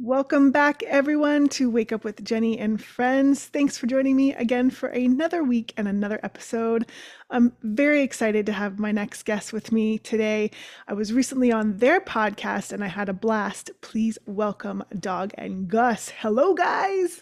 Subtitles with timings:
[0.00, 3.46] Welcome back, everyone, to Wake Up with Jenny and Friends.
[3.46, 6.86] Thanks for joining me again for another week and another episode.
[7.30, 10.52] I'm very excited to have my next guest with me today.
[10.86, 13.72] I was recently on their podcast and I had a blast.
[13.80, 16.12] Please welcome Dawg and Gus.
[16.16, 17.20] Hello, guys.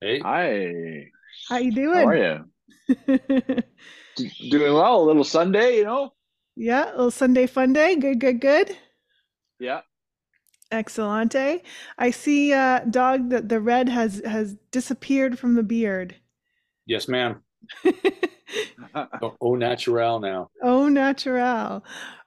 [0.00, 0.20] Hey.
[0.20, 1.10] Hi.
[1.50, 1.98] How you doing?
[1.98, 3.62] How are you?
[4.48, 5.02] doing well.
[5.02, 6.14] A little Sunday, you know?
[6.56, 7.94] Yeah, a little Sunday fun day.
[7.96, 8.74] Good, good, good.
[9.58, 9.82] Yeah.
[10.70, 11.62] Excellente.
[11.98, 16.14] I see uh dawg that the red has has disappeared from the beard.
[16.86, 17.42] Yes, ma'am.
[18.94, 20.50] oh, au naturel now.
[20.62, 21.84] Oh, naturel.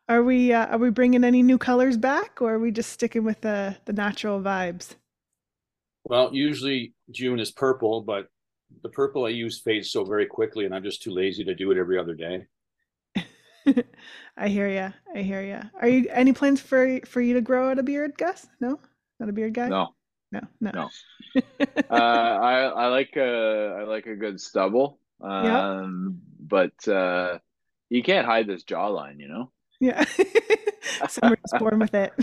[0.09, 3.23] Are we uh, are we bringing any new colors back or are we just sticking
[3.23, 4.96] with the the natural vibes?
[6.05, 8.27] Well, usually June is purple, but
[8.82, 11.71] the purple I use fades so very quickly and I'm just too lazy to do
[11.71, 12.46] it every other day.
[14.38, 14.91] I hear ya.
[15.16, 15.63] I hear ya.
[15.80, 18.48] Are you any plans for for you to grow out a beard, Gus?
[18.59, 18.80] No,
[19.20, 19.67] not a beard guy.
[19.70, 19.95] No,
[20.31, 20.71] no, no.
[20.73, 20.90] no.
[21.90, 24.99] uh, I I like a I like a good stubble.
[25.21, 26.49] Um, yep.
[26.49, 27.40] but uh,
[27.90, 29.51] you can't hide this jawline, you know.
[29.79, 30.04] Yeah,
[31.07, 32.13] somebody's born with it.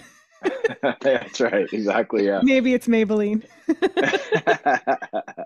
[1.01, 1.69] That's right.
[1.73, 2.27] Exactly.
[2.27, 2.41] Yeah.
[2.43, 3.45] Maybe it's Maybelline.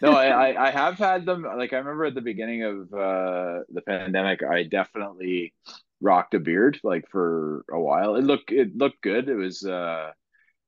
[0.00, 1.42] no, I, I have had them.
[1.42, 5.52] Like I remember at the beginning of uh, the pandemic, I definitely
[6.00, 8.16] rocked a beard like for a while.
[8.16, 9.28] It looked it looked good.
[9.28, 10.12] It was uh,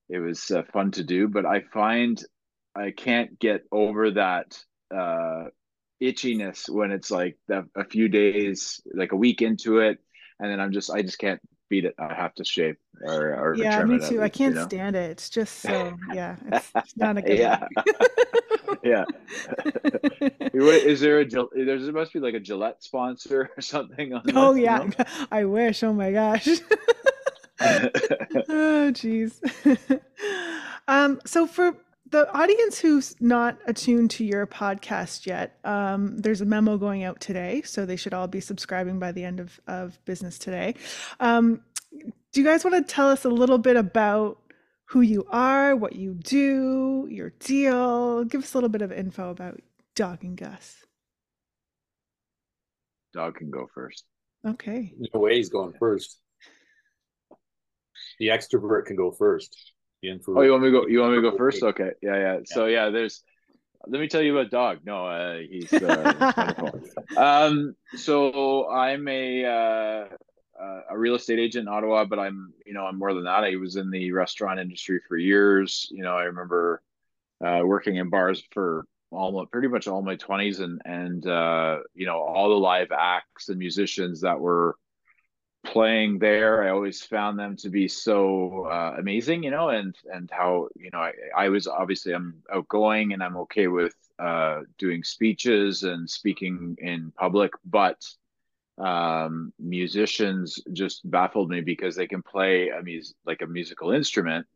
[0.09, 2.23] it was uh, fun to do, but I find
[2.75, 4.63] I can't get over that
[4.95, 5.45] uh,
[6.03, 9.99] itchiness when it's like the, a few days, like a week into it,
[10.39, 11.95] and then I'm just I just can't beat it.
[11.99, 14.03] I have to shave or, or yeah, me too.
[14.03, 14.67] Least, I can't you know?
[14.67, 15.11] stand it.
[15.11, 17.39] It's just so yeah, it's, it's not a good.
[17.39, 17.67] yeah,
[18.85, 19.05] yeah.
[20.53, 24.13] Is there a there's there must be like a Gillette sponsor or something?
[24.13, 25.05] On oh yeah, you know?
[25.31, 25.83] I wish.
[25.83, 26.47] Oh my gosh.
[27.61, 29.41] oh jeez.
[30.89, 31.21] um.
[31.25, 31.77] So for
[32.11, 37.21] the audience who's not attuned to your podcast yet, um, there's a memo going out
[37.21, 40.75] today, so they should all be subscribing by the end of, of business today.
[41.21, 41.63] Um,
[42.33, 44.39] do you guys want to tell us a little bit about
[44.87, 48.25] who you are, what you do, your deal?
[48.25, 49.61] Give us a little bit of info about
[49.95, 50.85] Dawg and Gus.
[53.13, 54.05] Dawg can go first.
[54.47, 54.93] Okay.
[55.15, 56.19] No way he's going first.
[58.19, 59.57] The extrovert can go first.
[60.29, 60.87] Oh, you want me to go?
[60.87, 61.63] You want me to go first?
[61.63, 61.91] Okay.
[62.03, 62.39] Yeah, yeah.
[62.45, 63.23] So yeah, there's.
[63.87, 64.81] Let me tell you about Dawg.
[64.85, 66.73] No, uh, he's, uh,
[67.17, 67.75] um.
[67.97, 70.05] So I'm a uh,
[70.61, 73.45] uh, a real estate agent in Ottawa, but I'm, you know, I'm more than that.
[73.45, 75.89] I was in the restaurant industry for years.
[75.91, 76.83] You know, I remember
[77.45, 82.07] uh, working in bars for almost pretty much all my 20s and and uh, you
[82.07, 84.77] know all the live acts and musicians that were
[85.65, 90.31] playing there i always found them to be so uh, amazing you know and and
[90.33, 95.03] how you know I, I was obviously i'm outgoing and i'm okay with uh, doing
[95.03, 98.03] speeches and speaking in public but
[98.81, 104.47] um, musicians just baffled me because they can play a mus- like a musical instrument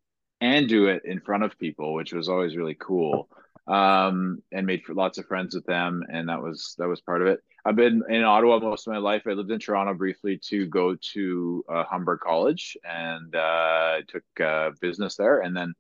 [0.41, 3.29] and do it in front of people, which was always really cool.
[3.67, 7.29] Um, and made lots of friends with them, and that was that was part of
[7.29, 7.41] it.
[7.65, 9.23] I've been in Ottawa most of my life.
[9.27, 14.73] I lived in Toronto briefly to go to uh, Humber College, and uh, took uh,
[14.83, 15.75] business there, and then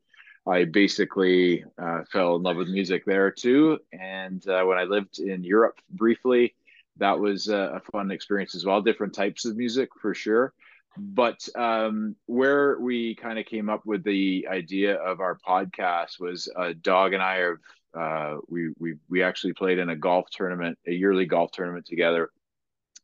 [0.46, 3.78] I basically uh, fell in love with music there too.
[3.92, 6.54] And uh, when I lived in Europe briefly,
[6.98, 8.80] that was a, fun experience as well.
[8.80, 10.52] Different types of music for sure.
[10.96, 16.48] But um, where we kind of came up with the idea of our podcast was
[16.56, 17.56] uh, Dawg and I have
[17.94, 22.30] uh, we we we actually played in a golf tournament, a yearly golf tournament together,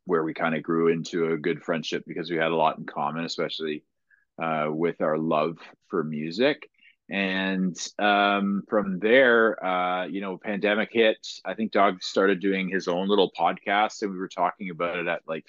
[0.04, 2.84] where we kind of grew into a good friendship because we had a lot in
[2.86, 3.84] common, especially
[4.40, 5.58] uh, with our love
[5.88, 6.68] for music.
[7.08, 12.86] And um, from there uh, you know pandemic hit i think dawg started doing his
[12.86, 15.46] own little podcast and we were talking about it at like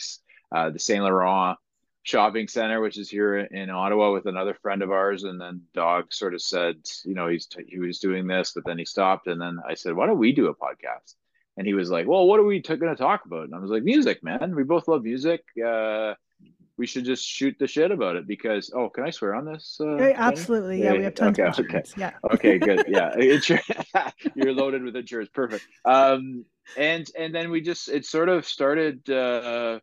[0.52, 1.58] uh, the saint laurent
[2.04, 5.24] shopping center which is here in ottawa with another friend of ours.
[5.24, 6.76] And then dawg sort of said
[7.06, 9.28] you know he's he was doing this but then he stopped.
[9.28, 11.16] And then i said why don't we do a podcast?
[11.58, 13.46] And he was like well what are we t- going to talk about?
[13.46, 14.56] And i was like music man.
[14.56, 15.44] We both love music.
[15.64, 16.16] Uh,
[16.78, 19.78] we should just shoot the shit about it because oh can i swear on this
[19.80, 20.82] uh, yeah, absolutely.
[20.82, 21.84] Yeah, we have tons okay, of okay.
[21.96, 22.14] yeah.
[22.34, 22.86] Okay good.
[22.88, 23.14] Yeah.
[24.36, 25.30] You're loaded with insurance.
[25.32, 25.64] Perfect.
[25.86, 26.46] Um
[26.78, 29.80] and and then we just it sort of started uh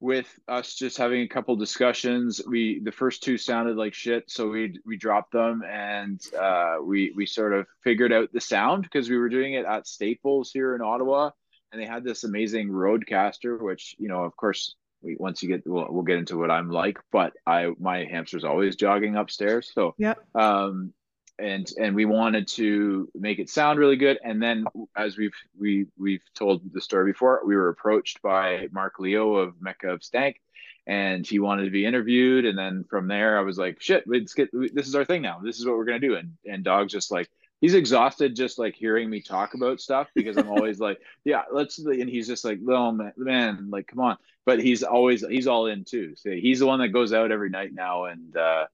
[0.00, 4.48] with us just having a couple discussions we the first two sounded like shit so
[4.48, 9.10] we we dropped them and uh we we sort of figured out the sound because
[9.10, 11.30] we were doing it at staples here in ottawa
[11.70, 15.66] and they had this amazing rodecaster which you know of course we once you get
[15.66, 19.70] we'll, we'll get into what I'm like, but I my hamster's always jogging upstairs.
[19.74, 20.14] So yeah.
[20.34, 20.92] Um
[21.40, 24.18] and and we wanted to make it sound really good.
[24.22, 24.64] And then
[24.96, 29.60] as we've we we've told the story before, we were approached by Mark Leo of
[29.60, 30.40] Mecca of Stank
[30.86, 32.44] and he wanted to be interviewed.
[32.44, 35.40] And then from there I was like, shit, let's get this is our thing now.
[35.42, 36.16] This is what we're gonna do.
[36.16, 37.28] And and Dawg's just like
[37.60, 41.78] he's exhausted just like hearing me talk about stuff because I'm always like, yeah, let's.
[41.78, 44.16] And he's just like, oh man, man, like come on.
[44.46, 46.14] But he's always he's all in too.
[46.16, 48.66] So he's the one that goes out every night now, and uh,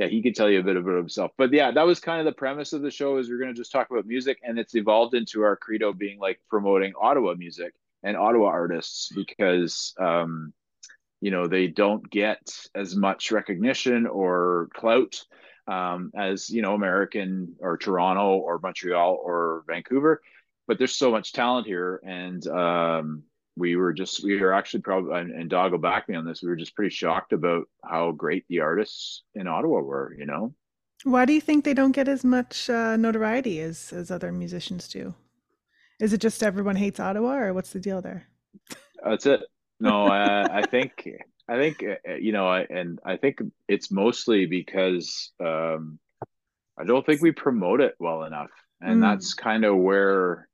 [0.00, 1.30] yeah, he could tell you a bit about himself.
[1.36, 3.60] But yeah, that was kind of the premise of the show is we're going to
[3.60, 7.74] just talk about music, and it's evolved into our credo being like promoting Ottawa music
[8.02, 9.94] and Ottawa artists because.
[10.00, 10.52] Um,
[11.22, 12.40] you know they don't get
[12.74, 15.22] as much recognition or clout
[15.66, 20.22] um, as you know American or Toronto or Montreal or Vancouver,
[20.66, 23.24] but there's so much talent here, and um,
[23.56, 26.42] we were just we were actually probably and, and Dawg will back me on this.
[26.42, 30.14] We were just pretty shocked about how great the artists in Ottawa were.
[30.18, 30.54] You know,
[31.04, 34.88] why do you think they don't get as much uh, notoriety as as other musicians
[34.88, 35.14] do?
[36.00, 38.26] Is it just everyone hates Ottawa, or what's the deal there?
[39.04, 39.42] That's it.
[39.78, 41.08] No, uh, I think
[41.48, 45.98] I think uh, uh, you know, and I think it's mostly because um,
[46.78, 48.50] I don't think we promote it well enough,
[48.80, 49.02] and mm.
[49.02, 50.48] that's kind of where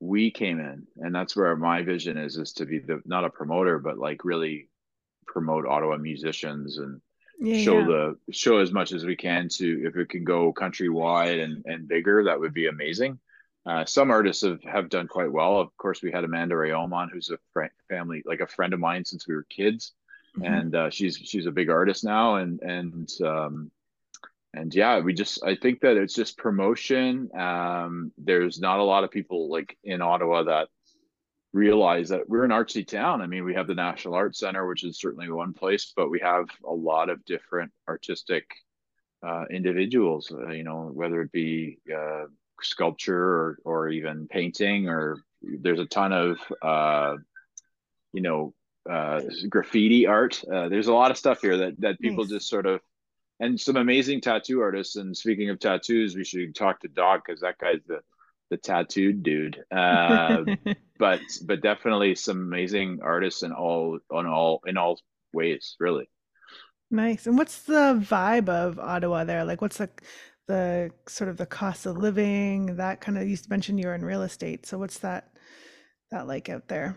[0.00, 3.30] we came in, and that's where my vision is: is to be the not a
[3.30, 4.68] promoter, but like really
[5.26, 7.00] promote Ottawa musicians and
[7.40, 7.86] yeah, show yeah.
[7.86, 11.88] the show as much as we can to if it can go countrywide and and
[11.88, 13.18] bigger, that would be amazing.
[13.66, 15.58] Uh, some artists have, have done quite well.
[15.58, 19.06] Of course, we had Amanda Rheaume, who's a fr- family, like a friend of mine
[19.06, 19.92] since we were kids,
[20.36, 20.52] mm-hmm.
[20.52, 22.36] and uh, she's she's a big artist now.
[22.36, 23.70] And and um,
[24.56, 27.30] and yeah, we just I think that it's just promotion.
[27.36, 30.68] Um, there's not a lot of people like in Ottawa that
[31.52, 33.22] realize that we're an artsy town.
[33.22, 36.20] I mean, we have the National Arts Center, which is certainly one place, but we
[36.20, 38.44] have a lot of different artistic
[39.26, 40.32] uh, individuals.
[40.32, 42.24] Uh, you know, whether it be uh,
[42.62, 47.16] sculpture or, or even painting or there's a ton of uh,
[48.12, 48.54] you know
[48.88, 52.32] uh, graffiti art uh, there's a lot of stuff here that that people nice.
[52.32, 52.80] just sort of
[53.40, 54.96] and some amazing tattoo artists.
[54.96, 58.00] And speaking of tattoos we should talk to dawg because that guy's the
[58.50, 59.62] the tattooed dude.
[59.70, 60.44] Uh,
[60.98, 64.98] but but definitely some amazing artists in all on all in all
[65.32, 66.08] ways really.
[66.90, 67.26] Nice.
[67.26, 69.44] And what's the vibe of ottawa there?
[69.44, 69.90] Like what's the
[70.46, 74.22] the sort of the cost of living, that kind of you mentioned you're in real
[74.22, 74.66] estate.
[74.66, 75.30] So what's that
[76.10, 76.96] that like out there?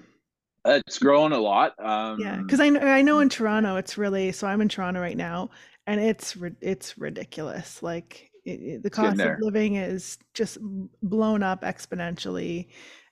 [0.66, 1.74] It's grown a lot.
[1.80, 5.00] Um, yeah, because I know I know in Toronto it's really so I'm in Toronto
[5.00, 5.50] right now,
[5.88, 7.82] and it's it's ridiculous.
[7.82, 10.58] Like it, it, the cost of living is just
[11.02, 12.68] blown up exponentially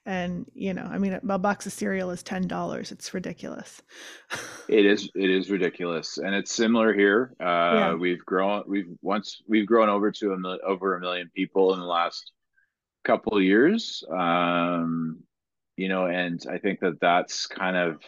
[0.06, 3.82] and you know i mean a box of cereal is ten dollars it's ridiculous
[4.68, 7.94] it is it is ridiculous and it's similar here uh yeah.
[7.94, 11.80] we've grown we've once we've grown over to a mil- over a million people in
[11.80, 12.30] the last
[13.04, 15.18] couple of years um
[15.76, 18.00] you know and i think that that's kind of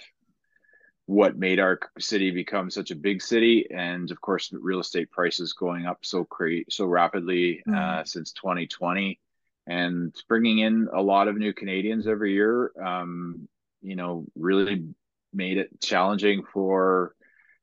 [1.09, 5.55] what made our city become such a big city and of course real estate prices
[5.55, 7.75] going up so cra- so rapidly mm.
[7.75, 9.19] uh, since 2020
[9.69, 13.47] and bringing in a lot of new Canadians every year, um,
[13.83, 14.87] you know, really
[15.33, 17.15] made it challenging for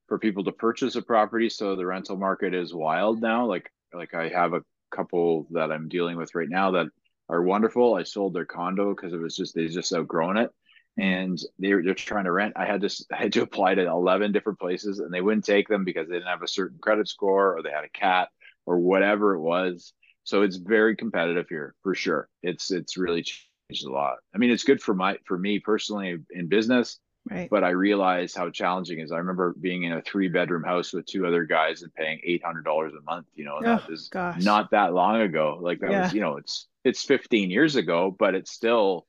[0.08, 1.50] for people to purchase a property.
[1.50, 3.48] So the rental market is wild now.
[3.48, 4.64] Like like I have a
[4.96, 6.88] couple that I'm dealing with right now that
[7.28, 7.96] are wonderful.
[7.96, 10.52] I sold their condo because it was just they just outgrown it,
[10.98, 12.54] and they're they're trying to rent.
[12.56, 15.68] I had to I had to apply to eleven different places, and they wouldn't take
[15.68, 18.30] them because they didn't have a certain credit score or they had a cat
[18.66, 19.94] or whatever it was.
[20.24, 22.30] So it's very competitive here for sure.
[22.42, 24.18] It's it's really changed a lot.
[24.34, 27.00] I mean, it's good for my for me personally in business,
[27.30, 27.50] right.
[27.50, 29.12] but I realize how challenging is.
[29.12, 32.44] I remember being in a three bedroom house with two other guys and paying eight
[32.44, 33.28] hundred dollars a month.
[33.36, 34.42] You know, oh, that is gosh.
[34.44, 35.60] not that long ago.
[35.62, 36.04] Like that yeah.
[36.04, 39.06] was, you know, it's it's fifteen years ago, but it's still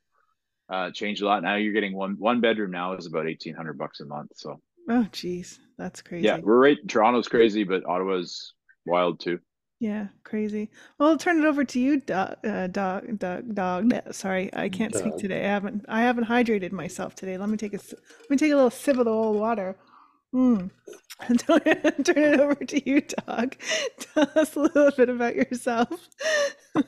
[0.69, 1.43] uh, changed a lot.
[1.43, 4.33] Now you're getting one one bedroom now is about eighteen hundred bucks a month.
[4.37, 6.27] So oh, geez, that's crazy.
[6.27, 6.79] Yeah, we're right.
[6.89, 8.55] Toronto's crazy, but Ottawa's
[8.85, 9.39] wild too.
[9.79, 10.71] Yeah, crazy.
[10.99, 12.37] Well, I'll turn it over to you, dawg.
[12.43, 13.93] Uh, dawg, dawg, dawg.
[14.11, 15.03] Sorry, I can't dawg.
[15.03, 15.45] speak today.
[15.45, 15.85] I haven't.
[15.87, 17.37] I haven't hydrated myself today.
[17.37, 17.77] Let me take a.
[17.77, 19.77] Let me take a little sip of the old water.
[20.33, 20.67] Hmm.
[21.39, 23.57] turn it over to you, dawg.
[24.01, 26.09] Tell us a little bit about yourself.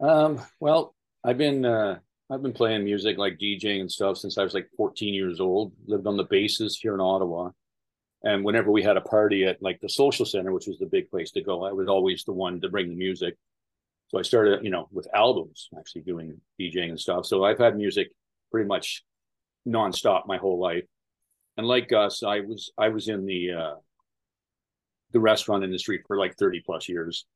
[0.00, 0.42] um.
[0.60, 0.95] Well,
[1.26, 1.64] I've been.
[1.64, 5.38] Uh, I've been playing music like DJing and stuff since I was like 14 years
[5.38, 5.72] old.
[5.86, 7.50] Lived on the bases here in Ottawa
[8.26, 11.08] and whenever we had a party at like the social center, which was the big
[11.10, 13.36] place to go, I was always the one to bring the music.
[14.08, 17.26] So I started, you know, with albums, actually doing DJing and stuff.
[17.26, 18.08] So I've had music
[18.50, 19.04] pretty much
[19.66, 20.84] nonstop my whole life.
[21.56, 23.74] And like Gus, I was I was in the uh,
[25.12, 27.26] the restaurant industry for like 30 plus years.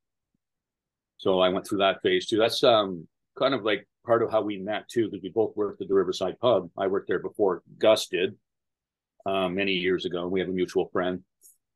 [1.19, 2.39] So I went through that phase too.
[2.39, 3.07] That's um
[3.39, 5.95] kind of like part of how we met too, because we both worked at the
[5.95, 6.71] Riverside Pub.
[6.77, 8.37] I worked there before Gus did,
[9.27, 10.27] um, many years ago.
[10.27, 11.23] We have a mutual friend.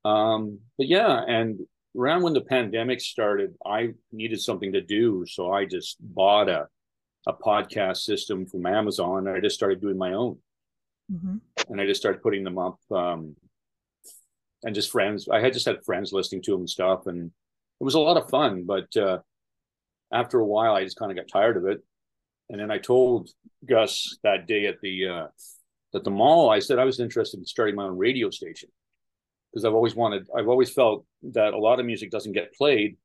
[0.04, 1.60] Um, but yeah, and
[1.96, 6.68] around when the pandemic started, I needed something to do, so I just bought a
[7.26, 9.26] a podcast system from Amazon.
[9.26, 10.38] and I just started doing my own,
[11.10, 11.36] mm-hmm.
[11.68, 12.78] and I just started putting them up.
[12.90, 13.36] Um,
[14.62, 17.30] and just friends, I had just had friends listening to them and stuff, and
[17.80, 18.64] it was a lot of fun.
[18.64, 19.18] But uh,
[20.14, 21.82] after a while, I just kind of got tired of it.
[22.48, 23.30] And then I told
[23.66, 25.26] Gus that day at the uh,
[25.94, 28.68] at the mall, I said I was interested in starting my own radio station
[29.50, 32.96] because I've always wanted, I've always felt that a lot of music doesn't get played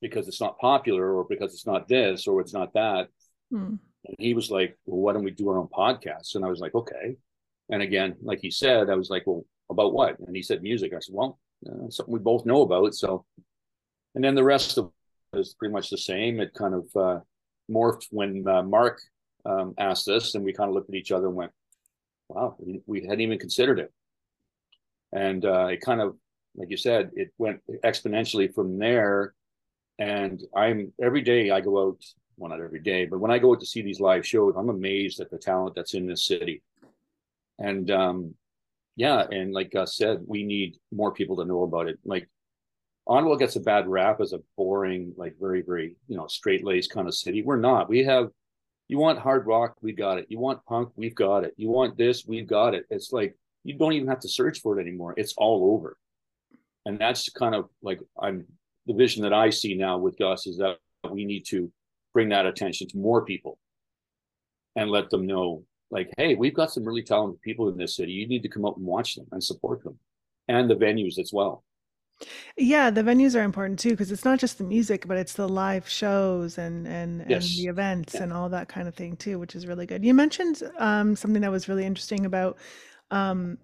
[0.00, 3.08] because it's not popular or because it's not this or it's not that.
[3.52, 3.78] Mm.
[4.06, 6.34] And he was like, well, why don't we do our own podcast?
[6.34, 7.16] And I was like, okay.
[7.68, 10.18] And again, like he said, I was like, well, about what?
[10.18, 10.92] And he said music.
[10.92, 12.94] I said, well, uh, something we both know about.
[12.94, 13.24] So,
[14.16, 14.90] and then the rest of
[15.34, 16.40] is pretty much the same.
[16.40, 17.20] It kind of uh,
[17.70, 19.00] morphed when uh, Mark
[19.44, 21.52] um, asked us, and we kind of looked at each other and went,
[22.28, 22.56] wow,
[22.86, 23.92] we, hadn't even considered it.
[25.12, 26.16] And uh, it kind of
[26.56, 29.34] like you said it went exponentially from there.
[29.98, 32.02] And i'm every day i go out
[32.38, 34.70] well not every day but when i go out to see these live shows i'm
[34.70, 36.62] amazed at the talent that's in this city.
[37.58, 38.34] And um
[38.96, 41.98] yeah and like gus said we need more people to know about it.
[42.04, 42.28] Like
[43.10, 46.92] Ottawa gets a bad rap as a boring, like very, very, you know, straight laced
[46.92, 47.42] kind of city.
[47.42, 47.88] We're not.
[47.88, 48.28] We have,
[48.86, 50.26] you want hard rock, we got it.
[50.28, 51.52] You want punk, we've got it.
[51.56, 52.86] You want this, we've got it.
[52.88, 55.14] It's like you don't even have to search for it anymore.
[55.16, 55.96] It's all over.
[56.86, 58.46] And that's kind of like I'm
[58.86, 60.76] the vision that I see now with Gus is that
[61.10, 61.70] we need to
[62.14, 63.58] bring that attention to more people
[64.76, 68.12] and let them know like, hey, we've got some really talented people in this city.
[68.12, 69.98] You need to come out and watch them and support them
[70.46, 71.64] and the venues as well.
[72.56, 75.48] Yeah, the venues are important too because it's not just the music, but it's the
[75.48, 78.20] live shows and and and the events Yeah.
[78.20, 80.04] and all that kind of thing too, which is really good.
[80.04, 82.58] You mentioned um, something that was really interesting about
[83.10, 83.58] um,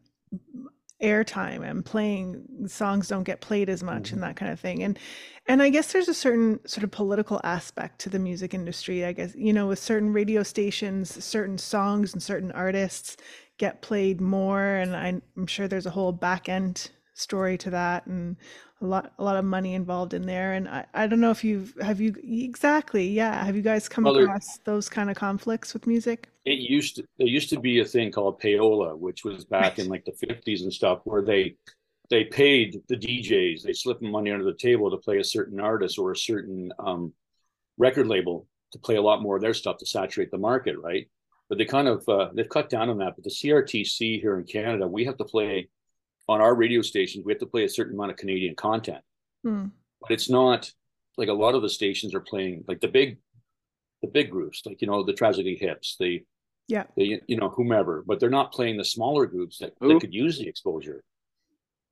[1.03, 4.99] airtime and playing songs don't get played as much and that kind of thing and
[5.47, 9.13] and i guess there's a certain sort of political aspect to the music industry i
[9.13, 13.19] guess you know with certain radio stations certain songs and certain artists
[13.59, 18.37] get played more and i'm sure there's a whole back end story to that and
[18.83, 20.53] a lot a lot of money involved in there.
[20.53, 23.45] And i, I don't know if you've have you exactly yeah.
[23.45, 26.29] Have you guys come well, across those kind of conflicts with music?
[26.45, 29.89] It used to there used to be a thing called payola which was back in
[29.89, 31.57] like the 50s and stuff where they
[32.09, 35.99] they paid the djs they slipped money under the table to play a certain artist
[35.99, 37.13] or a certain um,
[37.79, 41.09] record label to play a lot more of their stuff to saturate the market right?
[41.49, 43.15] But they kind of uh, they've cut down on that.
[43.17, 45.69] But the crtc here in canada we have to play
[46.29, 49.03] on our radio stations, we have to play a certain amount of Canadian content.
[49.45, 49.67] Hmm.
[50.01, 50.71] But it's not
[51.17, 53.19] like a lot of the stations are playing like the big,
[54.03, 56.25] the big groups, like you know the Tragically Hips, the
[56.69, 60.13] yeah, the you know whomever, but they're not playing the smaller groups that, that could
[60.13, 61.03] use the exposure.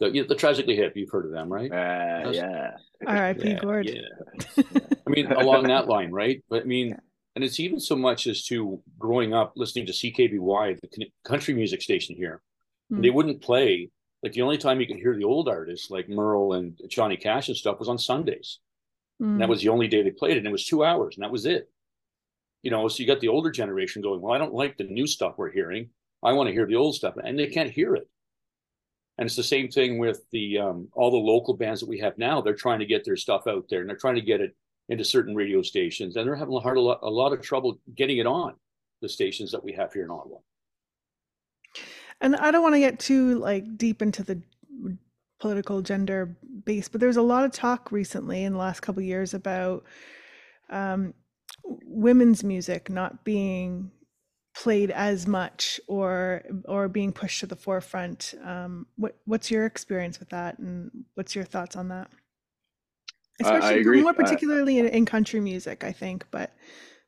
[0.00, 1.70] The you know, the Tragically Hip, you've heard of them, right?
[1.70, 2.70] Uh, yeah.
[3.06, 3.48] R.I.P.
[3.48, 3.88] Yeah, Gord.
[3.88, 4.62] Yeah.
[5.06, 6.42] I mean, along that line, right?
[6.48, 6.88] But I mean.
[6.88, 6.96] Yeah.
[7.36, 11.82] And it's even so much as to growing up listening to CKBY, the country music
[11.82, 12.40] station here.
[12.92, 13.02] Mm.
[13.02, 13.90] They wouldn't play
[14.24, 17.48] like the only time you could hear the old artists like Merle and Johnny Cash
[17.48, 18.58] and stuff was on Sundays.
[19.22, 19.32] Mm.
[19.32, 20.38] And that was the only day they played it.
[20.38, 21.70] And it was two hours and that was it.
[22.62, 25.06] You know, so you got the older generation going, well, I don't like the new
[25.06, 25.90] stuff we're hearing.
[26.22, 27.16] I want to hear the old stuff.
[27.22, 28.08] And they can't hear it.
[29.18, 32.16] And it's the same thing with the um, all the local bands that we have
[32.16, 32.40] now.
[32.40, 34.56] They're trying to get their stuff out there and they're trying to get it
[34.88, 36.16] into certain radio stations.
[36.16, 38.54] And they're having a, hard, a, lot, a lot of trouble getting it on
[39.02, 40.38] the stations that we have here in Ottawa
[42.24, 44.40] and I don't want to get too like deep into the
[45.38, 49.34] political gender base, but there's a lot of talk recently in the last couple years
[49.34, 49.84] about
[50.70, 51.12] um,
[51.84, 53.90] women's music not being
[54.56, 58.32] played as much or or being pushed to the forefront.
[58.42, 62.10] Um, what what's your experience with that, and what's your thoughts on that?
[63.38, 64.00] Especially I agree.
[64.00, 66.54] more particularly in, in country music, I think, but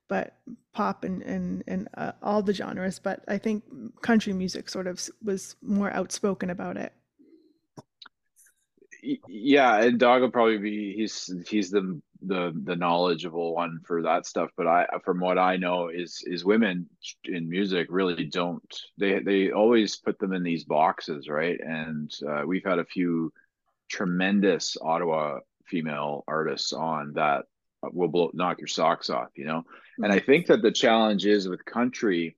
[0.08, 0.37] but
[0.75, 2.99] pop and and and uh, all the genres.
[2.99, 3.64] But I think
[4.06, 6.92] country music sort of was more outspoken about it.
[9.28, 14.26] Yeah, and Dawg will probably be he's he's the the the knowledgeable one for that
[14.26, 14.50] stuff.
[14.56, 16.88] But I, from what I know, is is women
[17.25, 18.62] in music really don't
[18.96, 21.58] they they always put them in these boxes, right?
[21.60, 23.32] And uh, we've had a few
[23.88, 27.44] tremendous Ottawa female artists on that
[27.82, 29.64] will blow, knock your socks off, you know.
[29.98, 32.36] And I think that the challenge is with country,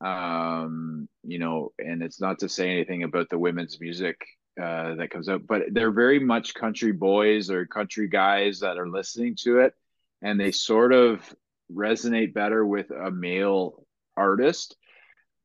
[0.00, 4.20] Um, you know, and it's not to say anything about the women's music
[4.60, 8.88] uh, that comes out, but they're very much country boys or country guys that are
[8.88, 9.74] listening to it,
[10.22, 11.22] and they sort of
[11.72, 13.84] resonate better with a male
[14.16, 14.76] artist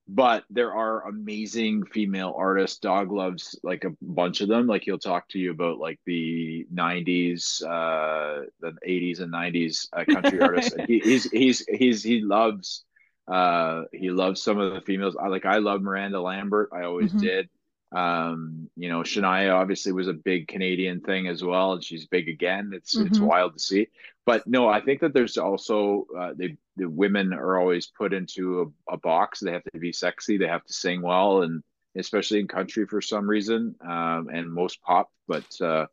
[0.07, 2.79] but there are amazing female artists.
[2.79, 4.67] Dawg loves like a bunch of them.
[4.67, 10.03] Like he'll talk to you about like the 90s uh the 80s and 90s uh,
[10.05, 10.75] country artists.
[10.87, 12.83] He, he's he's he's he loves
[13.27, 15.15] uh he loves some of the females.
[15.15, 16.69] I like i love miranda lambert.
[16.73, 17.19] I always mm-hmm.
[17.19, 17.49] did.
[17.91, 22.27] Um you know shania obviously was a big canadian thing as well and she's big
[22.27, 22.71] again.
[22.73, 23.07] It's mm-hmm.
[23.07, 23.87] it's wild to see.
[24.25, 28.73] But no i think that there's also uh, they the women are always put into
[28.89, 29.39] a, a, box.
[29.39, 30.37] They have to be sexy.
[30.37, 31.63] They have to sing well and
[31.95, 35.09] especially in country for some reason um and most pop.
[35.27, 35.85] But uh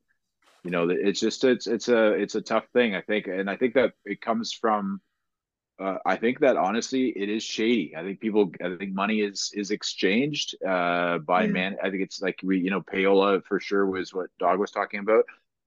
[0.64, 3.28] you know it's just it's it's a it's a tough thing i think.
[3.28, 5.00] And i think that it comes from
[5.80, 7.94] uh, I think that honestly, it is shady.
[7.96, 11.50] I think people, I think money is is exchanged uh, by yeah.
[11.50, 11.76] man.
[11.82, 15.00] I think it's like we, you know, payola for sure was what Dawg was talking
[15.00, 15.24] about,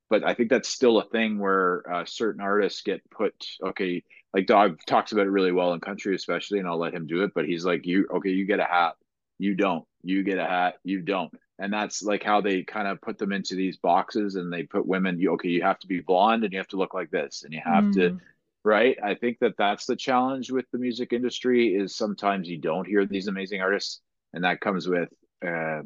[0.10, 3.34] but I think that's still a thing where uh, certain artists get put.
[3.63, 4.03] Okay,
[4.34, 7.24] like Dawg talks about it really well in country, especially, and I'll let him do
[7.24, 7.32] it.
[7.34, 8.29] But he's like, you okay?
[8.29, 8.93] You get a hat,
[9.39, 9.86] you don't.
[10.03, 11.34] You get a hat, you don't.
[11.58, 14.86] And that's like how they kind of put them into these boxes, and they put
[14.86, 15.20] women.
[15.20, 15.50] You okay?
[15.50, 17.86] You have to be blonde, and you have to look like this, and you have
[17.86, 17.93] mm.
[17.96, 18.20] to
[18.63, 18.98] right?
[19.03, 23.05] I think that that's the challenge with the music industry is sometimes you don't hear
[23.05, 24.01] these amazing artists
[24.34, 25.10] and that comes with
[25.46, 25.82] uh,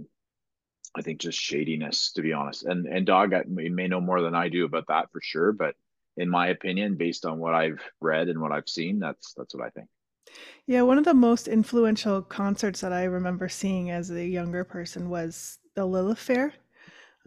[0.96, 2.64] i think just shadiness to be honest.
[2.64, 5.76] And and dawg I, may know more than i do about that for sure but
[6.16, 9.66] in my opinion based on what i've read and what i've seen that's that's what
[9.66, 9.88] i think.
[10.66, 15.10] Yeah one of the most influential concerts that i remember seeing as a younger person
[15.10, 16.54] was the lilith fair.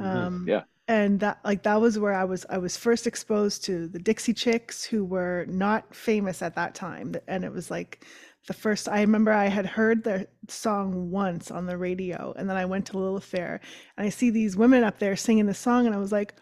[0.00, 0.16] Mm-hmm.
[0.16, 3.87] um, yeah and that like that was where I was I was first exposed to
[3.87, 7.14] the Dixie Chicks who were not famous at that time.
[7.28, 8.04] And it was like
[8.49, 12.56] the first I remember I had heard the song once on the radio and then
[12.56, 13.61] I went to Lilith Fair
[13.97, 16.35] and I see these women up there singing the song and I was like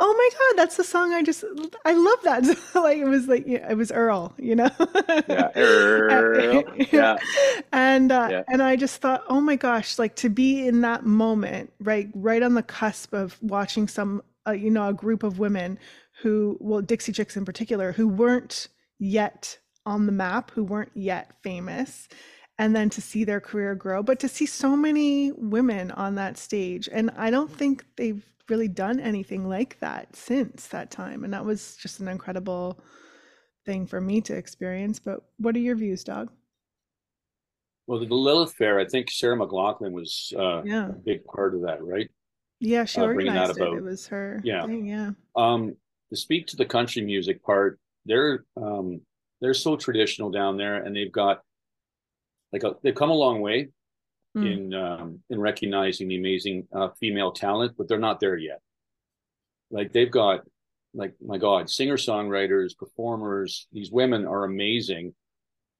[0.00, 1.44] oh my god that's the song i just
[1.84, 2.44] i love that.
[2.74, 4.70] Like it was like it was earl you know?
[5.28, 6.64] Yeah earl.
[6.92, 7.16] Yeah.
[7.72, 8.42] And uh, yeah.
[8.48, 12.42] and i just thought oh my gosh like to be in that moment right right
[12.42, 15.78] on the cusp of watching some uh, you know a group of women
[16.22, 18.68] who well dixie chicks in particular who weren't
[18.98, 22.08] yet on the map who weren't yet famous
[22.58, 26.38] and then to see their career grow but to see so many women on that
[26.38, 26.88] stage.
[26.92, 31.24] And i don't think they've really done anything like that since that time.
[31.24, 32.80] And that was just an incredible
[33.66, 34.98] thing for me to experience.
[34.98, 36.30] But what are your views, Dawg?
[37.86, 40.88] Well, the Lilith Fair, I think Sarah McLachlan was uh, yeah.
[40.88, 42.10] a big part of that, right?
[42.60, 43.62] Yeah, she uh, organized it.
[43.62, 44.66] About, it was her yeah.
[44.66, 45.12] Thing, yeah.
[45.36, 45.74] Um,
[46.10, 49.00] to speak to the country music part, they're um,
[49.40, 51.42] they're so traditional down there, and they've got
[52.52, 53.68] like a, they've come a long way
[54.44, 54.52] mm.
[54.52, 58.60] in um, in recognizing the amazing uh, female talent, but they're not there yet.
[59.70, 60.40] Like they've got,
[60.94, 63.66] like my God, singer songwriters, performers.
[63.72, 65.14] These women are amazing,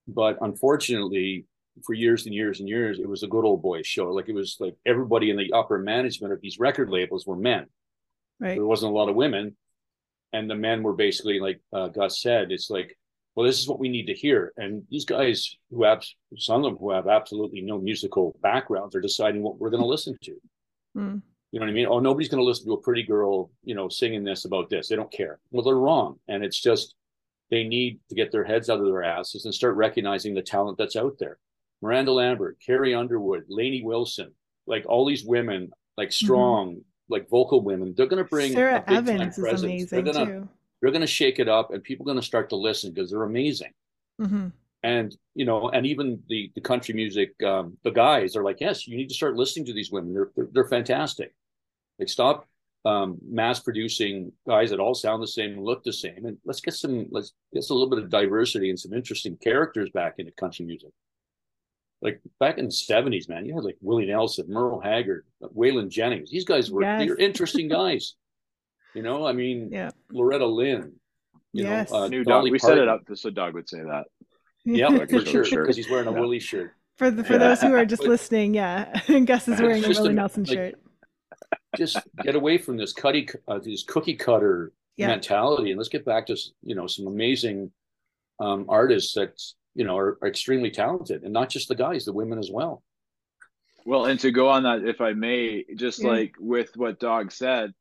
[0.06, 1.46] but unfortunately,
[1.84, 4.10] for years and years and years, it was a good old boys show.
[4.12, 7.66] Like it was like everybody in the upper management of these record labels were men.
[8.40, 8.54] Right.
[8.54, 9.56] There wasn't a lot of women,
[10.32, 12.52] and the men were basically like uh, Gus said.
[12.52, 12.96] It's like
[13.38, 14.52] well, this is what we need to hear.
[14.56, 16.02] And these guys who have
[16.36, 19.88] some of them who have absolutely no musical backgrounds are deciding what we're going to
[19.88, 20.32] listen to.
[20.96, 21.22] Mm.
[21.52, 21.86] You know what I mean?
[21.88, 24.88] Oh, nobody's going to listen to a pretty girl, you know, singing this about this.
[24.88, 25.38] They don't care.
[25.52, 26.18] Well, they're wrong.
[26.26, 26.96] And it's just
[27.48, 30.76] they need to get their heads out of their asses and start recognizing the talent
[30.76, 31.38] that's out there.
[31.80, 34.32] Miranda Lambert, Carrie Underwood, Lainey Wilson,
[34.66, 36.26] like all these women, like mm-hmm.
[36.26, 36.80] strong, mm-hmm.
[37.08, 39.62] like vocal women, they're going to bring Sara Evans is presence.
[39.62, 40.48] amazing gonna, too
[40.80, 43.10] they're going to shake it up and people are going to start to listen because
[43.10, 43.72] they're amazing.
[44.20, 44.48] Mm-hmm.
[44.82, 48.84] and you know and even the the country music um, the guys are like yes
[48.88, 50.12] you need to start listening to these women.
[50.12, 51.32] They're they're, they're fantastic.
[51.98, 52.48] Like stop
[52.84, 56.60] um, mass producing guys that all sound the same and look the same and let's
[56.60, 60.32] get some let's get a little bit of diversity and some interesting characters back into
[60.32, 60.90] country music.
[62.02, 66.30] Like back in the 70s man you had like willie nelson merle haggard waylon jennings.
[66.30, 67.04] These guys were yes.
[67.04, 68.14] they're interesting guys
[68.94, 69.90] you know, I mean, yeah.
[70.10, 70.92] Loretta Lynn.
[71.52, 71.90] You yes.
[71.90, 72.50] know, uh, New dog.
[72.50, 74.04] We set it up so Dawg would say that.
[74.64, 76.20] Yeah, for sure, because he's wearing a yeah.
[76.20, 76.72] Willie shirt.
[76.96, 77.38] For the, for yeah.
[77.38, 80.54] those who are just but, listening, yeah, Gus is wearing a Willie a, Nelson like,
[80.54, 80.74] shirt.
[81.76, 85.08] Just get away from this cutty, uh, this cookie cutter yeah.
[85.08, 87.72] mentality, and let's get back to you know some amazing
[88.40, 89.40] um, artists that
[89.74, 92.82] you know are, are extremely talented, and not just the guys, the women as well.
[93.86, 96.10] Well, and to go on that, if I may, just yeah.
[96.10, 97.72] like with what Dawg said,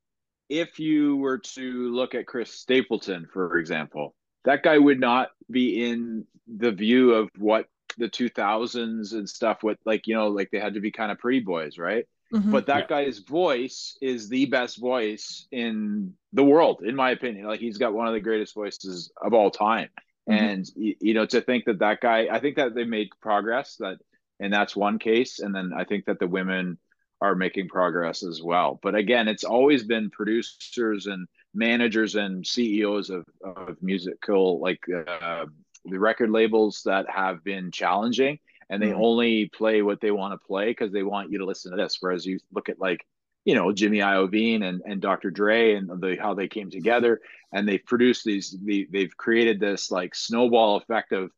[0.50, 5.90] if you were to look at Chris Stapleton, for example, that guy would not be
[5.90, 10.60] in the view of what the 2000s and stuff with like you know like they
[10.60, 12.52] had to be kind of pretty boys right Mhm.
[12.52, 12.88] but that Yeah.
[13.06, 17.94] guy's voice is the best voice in the world in my opinion like he's got
[17.96, 19.90] one of the greatest voices of all time
[20.30, 20.38] Mhm.
[20.38, 23.98] and you know to think that that guy i think that they made progress that
[24.40, 26.78] and that's one case and then i think that the women
[27.22, 33.10] are making progress as well but again it's always been producers and managers and ceos
[33.10, 34.80] of, of musical like
[35.22, 35.46] uh,
[35.86, 38.38] the record labels that have been challenging
[38.70, 39.02] and they Mhm.
[39.02, 41.98] only play what they want to play because they want you to listen to this
[42.00, 43.00] whereas you look at like
[43.46, 45.32] you know Jimmy Iovine and, and Dr.
[45.32, 47.22] Dre and the how they came together
[47.54, 51.32] and they've produced these the, they've created this like snowball effect of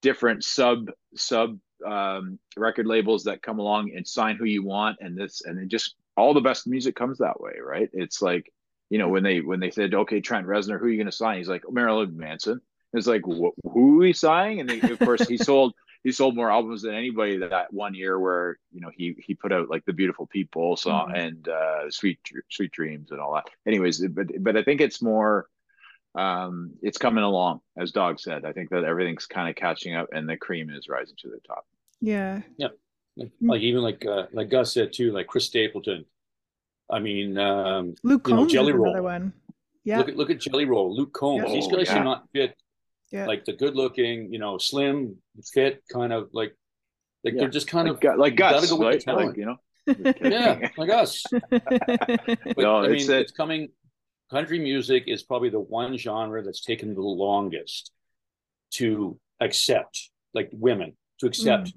[0.00, 5.16] different sub sub um, record labels that come along and sign who you want and
[5.16, 7.88] this and it just all the best music comes that way right?
[7.92, 8.52] It's like
[8.90, 11.12] you know when they when they said okay Trent Reznor who are you going to
[11.12, 11.38] sign?
[11.38, 12.60] He's like Marilyn Manson.
[12.92, 14.60] It's like wh- who are we signing?
[14.60, 18.18] And they, of course he sold he sold more albums than anybody that, one year
[18.18, 21.24] where you know he he put out like the beautiful people song Mhm.
[21.26, 22.18] and uh sweet
[22.50, 23.48] sweet dreams and all that.
[23.66, 25.46] Anyways but but i think it's more
[26.16, 30.08] um it's coming along as dawg said i think that everything's kind of catching up
[30.12, 31.64] and the cream is rising to the top
[32.00, 32.40] Yeah.
[32.58, 32.72] like,
[33.18, 33.30] Mm.
[33.42, 36.06] like even like uh, like Gus said too, like Chris Stapleton.
[36.88, 39.32] I mean, um, Luke You know, Combs Jelly is another one.
[39.84, 39.98] Yeah.
[39.98, 41.44] look at look at Jelly Roll, Luke Combs.
[41.46, 41.52] Yeah.
[41.54, 41.98] These guys yeah.
[41.98, 42.54] are not fit
[43.10, 43.26] yeah.
[43.26, 45.16] like the good looking, you know, slim,
[45.52, 46.54] fit, kind of like
[47.24, 47.40] like Yeah.
[47.40, 49.56] they're just kind like, of Gu- like you Gus go right like you know
[50.22, 51.24] yeah, like us.
[51.50, 53.68] But No, I it's mean, a- it's coming.
[54.30, 57.90] Country music is probably the one genre that's taken the longest
[58.72, 61.72] to accept, like women, to accept,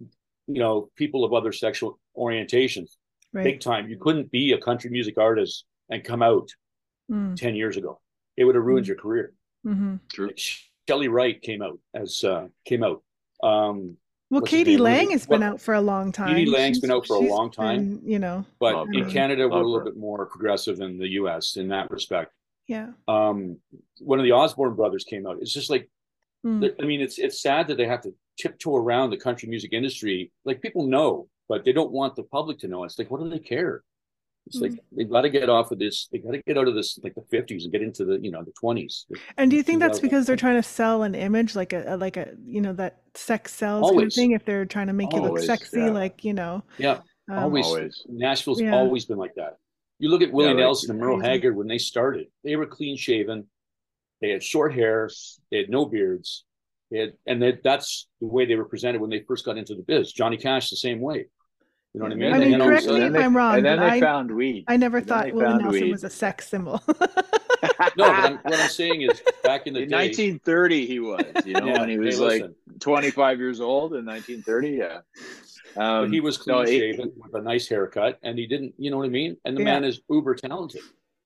[0.00, 2.90] you know, people of other sexual orientations.
[3.32, 3.44] right.
[3.44, 3.88] Big time.
[3.88, 6.48] You couldn't be a country music artist and come out
[7.10, 8.00] Mm, 10 years ago.
[8.36, 8.88] It would have ruined Mm.
[8.88, 9.34] your career.
[9.66, 10.00] mhm.
[10.08, 10.40] true Like
[10.88, 13.02] Chely Wright came out as uh came out.
[13.42, 13.96] Um
[14.32, 14.80] Well, What's Katie name?
[14.82, 15.12] What is Lang it?
[15.12, 16.34] has been Well, out for a long time.
[16.34, 16.50] k.d.
[16.50, 17.96] lang's She's- been out for a long time.
[17.96, 19.10] been, you know, but Love in her.
[19.10, 19.84] Canada we're a little her.
[19.84, 22.32] bit more progressive than the US in that respect.
[22.66, 22.92] yeah.
[23.08, 23.58] Um
[24.00, 25.36] one of the Osborne brothers came out.
[25.42, 25.88] It's just like
[26.46, 29.72] Mm, I mean it's it's sad that they have to tiptoe around the country music
[29.74, 30.32] industry.
[30.46, 32.82] Like people know, but they don't want the public to know.
[32.84, 33.84] It's like what do they care?
[34.46, 36.08] It's like they've got to get off of this.
[36.10, 38.30] They got to get out of this like the fifties and get into the you
[38.30, 39.06] know the twenties.
[39.36, 41.96] And do you think that's because they're trying to sell an image, like a, a
[41.96, 44.32] like a you know that sex sells kind of thing?
[44.32, 45.90] If they're trying to make you look sexy, yeah.
[45.90, 46.98] like you know, Yeah,
[47.30, 47.66] um, always.
[47.66, 48.74] always Nashville's Yeah.
[48.74, 49.58] always been like that.
[50.00, 51.30] You look at Willie Yeah, like- Nelson and Merle Crazy.
[51.30, 52.26] Haggard when they started.
[52.42, 53.46] They were clean shaven.
[54.20, 55.08] They had short hair.
[55.52, 56.44] They had no beards.
[56.90, 59.74] They had, and they, that's the way they were presented when they first got into
[59.76, 60.12] the biz.
[60.12, 61.26] Johnny Cash the same way.
[61.94, 62.32] You know what I mean?
[62.32, 63.90] I mean, then all of a correct me if they- I'm wrong, and then but
[63.90, 65.90] they I- found weed I never And thought they Willie Nelson weed.
[65.92, 66.82] was a sex symbol.
[67.96, 69.96] No, but I'm, what I'm saying is back in the in day.
[69.96, 73.94] 1930 he was you know Yeah, when he hey, was like listen, 25 years old
[73.94, 74.98] in 1930 yeah
[75.76, 78.74] but um, he was clean no, it- shaven with a nice haircut, and he didn't.
[78.78, 79.36] You know what I mean?
[79.44, 79.64] And the Yeah.
[79.74, 80.82] man is uber talented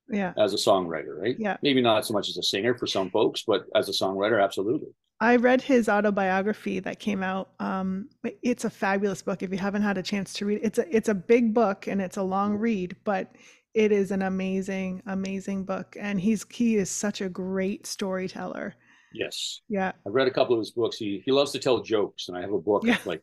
[0.09, 1.37] yeah, as a songwriter, right?
[1.39, 1.57] Yeah.
[1.63, 4.89] Maybe not so much as a singer for some folks, but as a songwriter, absolutely.
[5.21, 7.51] I read his autobiography that came out.
[7.59, 8.09] Um,
[8.43, 9.43] it's a fabulous book.
[9.43, 11.87] If you haven't had a chance to read, it, it's a it's a big book
[11.87, 13.35] and it's a long read, but
[13.75, 15.97] it is an amazing, amazing book.
[15.99, 18.75] And he's he is such a great storyteller.
[19.15, 19.63] Yes.
[19.69, 20.99] Yeah, I've read a couple of his books.
[20.99, 22.99] He he loves to tell jokes, and I have a book Yeah.
[23.07, 23.23] like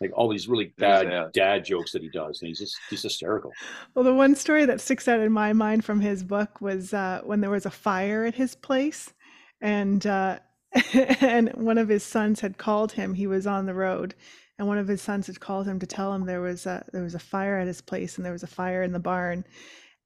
[0.00, 1.32] like all these really bad that.
[1.32, 3.52] dad jokes that he does, and he's just he's hysterical.
[3.94, 7.20] Well, the one story that sticks out in my mind from his book was uh,
[7.24, 9.12] when there was a fire at his place,
[9.60, 10.38] and uh,
[10.94, 13.14] and one of his sons had called him.
[13.14, 14.14] He was on the road,
[14.58, 17.02] and one of his sons had called him to tell him there was a there
[17.02, 19.44] was a fire at his place, and there was a fire in the barn,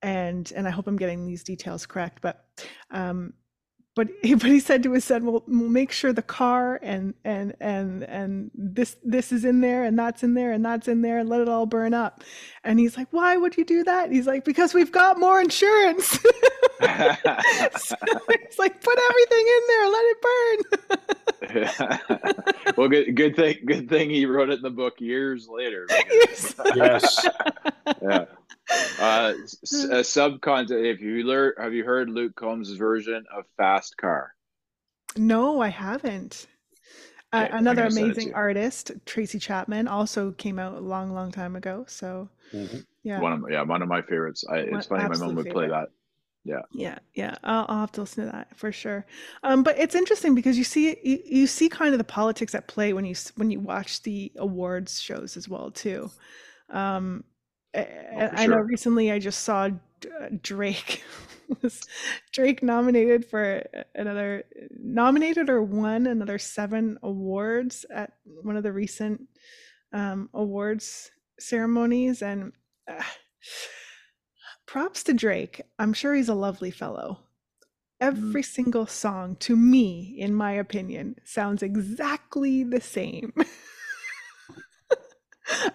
[0.02, 2.44] and and I hope I'm getting these details correct, but
[2.90, 3.35] um,
[3.94, 7.14] but he, but he said to his son, "Well, we'll make sure the car and
[7.24, 11.02] and and and this this is in there and that's in there and that's in
[11.02, 12.22] there and let it all burn up."
[12.64, 16.07] And he's like, "Why would you do that?" He's like, "Because we've got more insurance."
[16.09, 16.18] so
[16.80, 20.59] he's like, "Put everything in there, let it burn."
[22.76, 26.54] well good good thing good thing he wrote it in the book years later because-
[26.74, 27.26] Yes.
[28.02, 28.24] yeah
[28.70, 33.96] uh s- a subcontent if you learn have you heard luke combs' version of fast
[33.96, 34.35] car
[35.16, 36.46] no, I haven't.
[37.33, 40.74] Uh, Okay, I'm another gonna send it to amazing artist, Tracy Chapman, also came out
[40.74, 41.85] a long, long time ago.
[41.88, 42.85] So Mhm.
[43.03, 43.20] yeah.
[43.20, 45.50] one of my, yeah one of my favorites I, One it's funny my mom would
[45.50, 45.90] play that
[46.44, 47.37] Yeah, yeah, yeah.
[47.42, 49.07] I'll, I'll have to listen to that for sure.
[49.42, 52.66] Um, but it's interesting because you see you, you see kind of the politics at
[52.68, 56.11] play when you when you watch the awards shows as well too.
[56.70, 57.33] Um, a-
[57.74, 61.02] Oh, and for I know recently I just saw uh, Drake
[61.62, 61.87] was
[62.32, 69.22] Drake nominated for another nominated or won another seven awards at one of the recent
[69.92, 72.52] um, awards ceremonies and
[72.88, 73.02] uh,
[74.66, 75.60] props to Drake.
[75.78, 77.20] I'm sure he's a lovely fellow.
[78.00, 78.46] Every mm.
[78.46, 83.32] single song to me in my opinion sounds exactly the same.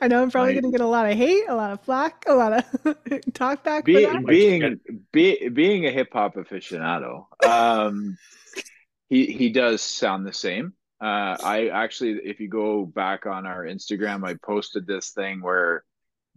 [0.01, 0.61] I know I'm probably right.
[0.61, 2.97] going to get a lot of hate, a lot of flack, a lot of
[3.33, 3.85] talk back.
[3.85, 4.79] Be, being
[5.11, 8.17] be, being a hip hop aficionado, um,
[9.09, 10.73] he he does sound the same.
[11.01, 15.83] Uh, I actually, if you go back on our Instagram, I posted this thing where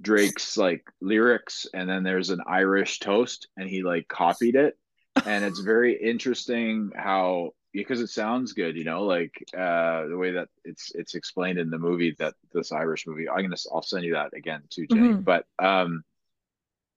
[0.00, 4.76] Drake's like lyrics, and then there's an Irish toast, and he like copied it,
[5.24, 10.32] and it's very interesting how because it sounds good, you know, like uh, the way
[10.32, 13.28] that it's it's explained in the movie that this Irish movie.
[13.28, 15.08] I'm gonna I'll send you that again too, Jenny.
[15.10, 15.20] Mm-hmm.
[15.22, 16.04] But um,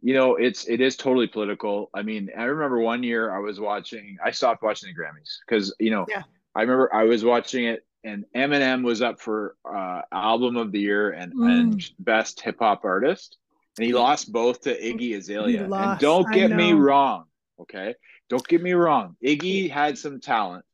[0.01, 1.89] you know, it's it is totally political.
[1.93, 4.17] I mean, I remember one year I was watching.
[4.23, 6.23] I stopped watching the Grammys because you know, yeah.
[6.53, 10.79] I remember I was watching it and Eminem was up for uh, album of the
[10.79, 11.49] year and, mm.
[11.49, 13.38] and best hip hop artist,
[13.77, 15.65] and he lost both to Iggy Azalea.
[15.65, 17.25] And don't get me wrong,
[17.59, 17.95] okay?
[18.29, 19.15] Don't get me wrong.
[19.23, 20.65] Iggy had some talent,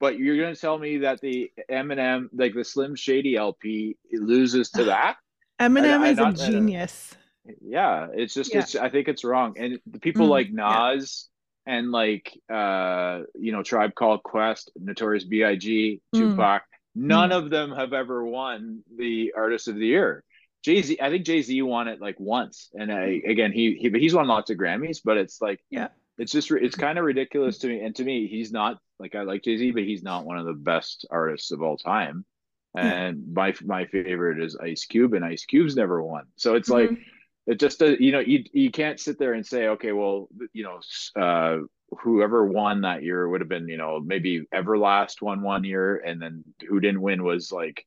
[0.00, 4.70] but you're going to tell me that the Eminem, like the Slim Shady LP, loses
[4.70, 5.16] to that?
[5.60, 7.14] Eminem I, I, is not, a genius.
[7.60, 8.60] Yeah, it's just, yeah.
[8.60, 8.74] it's.
[8.74, 9.54] I think it's wrong.
[9.58, 11.28] And the people mm, like Nas
[11.66, 11.74] yeah.
[11.74, 16.18] and like, uh, you know, Tribe Called Quest, Notorious B.I.G., mm.
[16.18, 16.62] Tupac,
[16.94, 17.36] none mm.
[17.36, 20.24] of them have ever won the Artist of the Year.
[20.64, 23.90] Jay Z, I think Jay Z won it like once, and I, again, he, he
[23.98, 25.88] he's won lots of Grammys, but it's like, yeah,
[26.18, 27.80] it's just it's kind of ridiculous to me.
[27.80, 30.46] And to me, he's not like I like Jay Z, but he's not one of
[30.46, 32.24] the best artists of all time.
[32.76, 36.24] And my my favorite is Ice Cube, and Ice Cube's never won.
[36.36, 36.94] So it's mm-hmm.
[36.94, 37.02] like
[37.46, 40.64] it just uh, you know you you can't sit there and say okay, well you
[40.64, 40.80] know
[41.20, 41.58] uh,
[42.00, 46.20] whoever won that year would have been you know maybe Everlast won one year, and
[46.20, 47.86] then who didn't win was like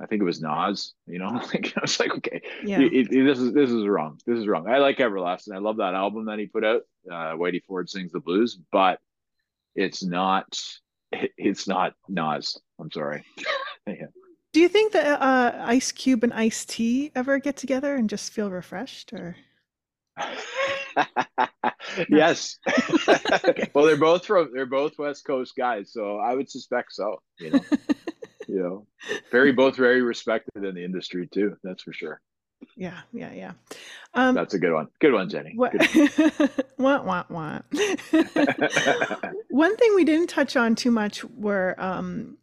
[0.00, 0.94] I think it was Nas.
[1.06, 4.18] You know, like I was like, okay, yeah, it, it, this is this is wrong.
[4.26, 4.68] This is wrong.
[4.68, 5.54] I like Everlasting.
[5.54, 6.82] I love that album that he put out.
[7.10, 9.00] Uh, Whitey Ford sings the blues, but
[9.74, 10.60] it's not.
[11.12, 12.58] It, it's not Nas.
[12.80, 13.24] I'm sorry.
[13.86, 14.06] yeah.
[14.52, 18.32] Do you think that uh, Ice Cube and Ice T ever get together and just
[18.32, 19.36] feel refreshed, or?
[22.08, 22.58] yes.
[23.74, 27.20] well, they're both from they're both West Coast guys, so I would suspect so.
[27.38, 27.60] You know
[28.48, 28.86] you know,
[29.30, 31.56] very both very respected in the industry too.
[31.62, 32.20] That's for sure.
[32.76, 33.52] Yeah, yeah, yeah.
[34.14, 34.88] Um, That's a good one.
[35.00, 35.52] Good one, Jenny.
[35.54, 35.72] What?
[36.78, 37.64] want, want, want.
[39.50, 42.36] one thing we didn't touch on too much were um,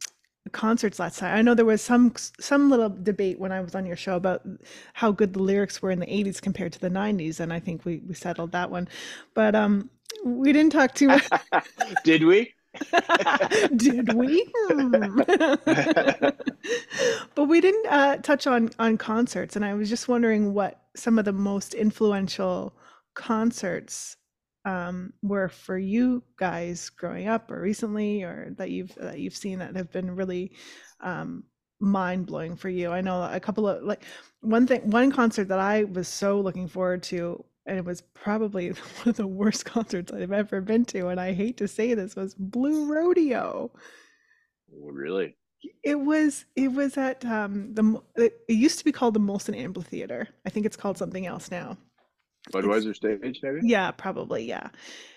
[0.52, 1.38] concerts last time.
[1.38, 4.41] I know there was some some little debate when I was on your show about
[4.94, 7.84] how good the lyrics were in the 80s compared to the 90s, and I think
[7.86, 8.88] we we settled that one.
[9.34, 9.89] But um,
[10.24, 11.28] we didn't talk too much.
[12.04, 12.55] Did we?
[13.76, 14.48] Did we?
[14.54, 15.20] Hmm.
[17.36, 21.20] but we didn't uh, touch on on concerts, and I was just wondering what some
[21.20, 22.76] of the most influential
[23.14, 24.18] concerts
[24.66, 29.60] um, were for you guys growing up, or recently, or that you've that you've seen
[29.60, 30.52] that have been really
[31.02, 31.44] um,
[31.80, 32.92] mind blowing for you.
[32.92, 34.04] I know a couple of like
[34.42, 38.69] one thing, one concert that I was so looking forward to and it was probably
[38.69, 41.08] one of the worst concerts I've ever been to.
[41.08, 43.71] And I hate to say this, was Blue Rodeo.
[44.73, 45.36] Oh, really?
[45.84, 46.45] It was.
[46.56, 48.01] It was at um, the.
[48.15, 50.28] It, used to be called the Molson Amphitheater.
[50.45, 51.78] I think it's called something else now.
[52.51, 53.62] Budweiser it's, stage, maybe.
[53.63, 54.45] Yeah, probably.
[54.45, 54.69] Yeah.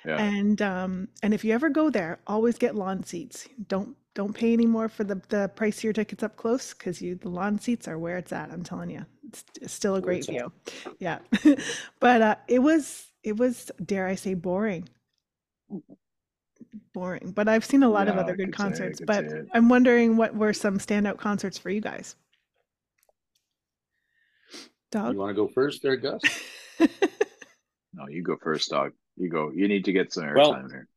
[0.06, 0.22] Yeah.
[0.22, 3.46] And um, and if you ever go there, always get lawn seats.
[3.68, 7.00] Don't don't pay any more for the the price of your tickets up close because
[7.00, 8.50] you the lawn seats are where it's at.
[8.50, 9.07] I'm telling you
[9.62, 10.52] it's still a great view.
[10.98, 11.20] Yeah.
[12.00, 14.88] but uh, it was it was dare I say boring.
[16.92, 17.31] Boring.
[17.31, 19.00] But I've seen a lot yeah, of other good concerts.
[19.07, 22.16] but I'm wondering what were some standout concerts for you guys?
[24.90, 25.12] Dawg.
[25.12, 26.22] You want to go first there, Gus?
[26.81, 28.90] no, you go first, dawg.
[29.16, 29.52] You go.
[29.54, 30.88] You need to get some airtime well, here.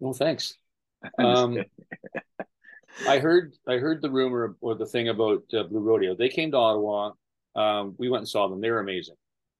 [0.00, 0.54] Well, thanks.
[1.16, 1.56] Um,
[3.06, 6.14] I heard I heard the rumor or the thing about uh, Blue Rodeo.
[6.16, 7.12] They came to Ottawa
[7.58, 8.60] um, we went and saw them.
[8.60, 9.16] They were amazing.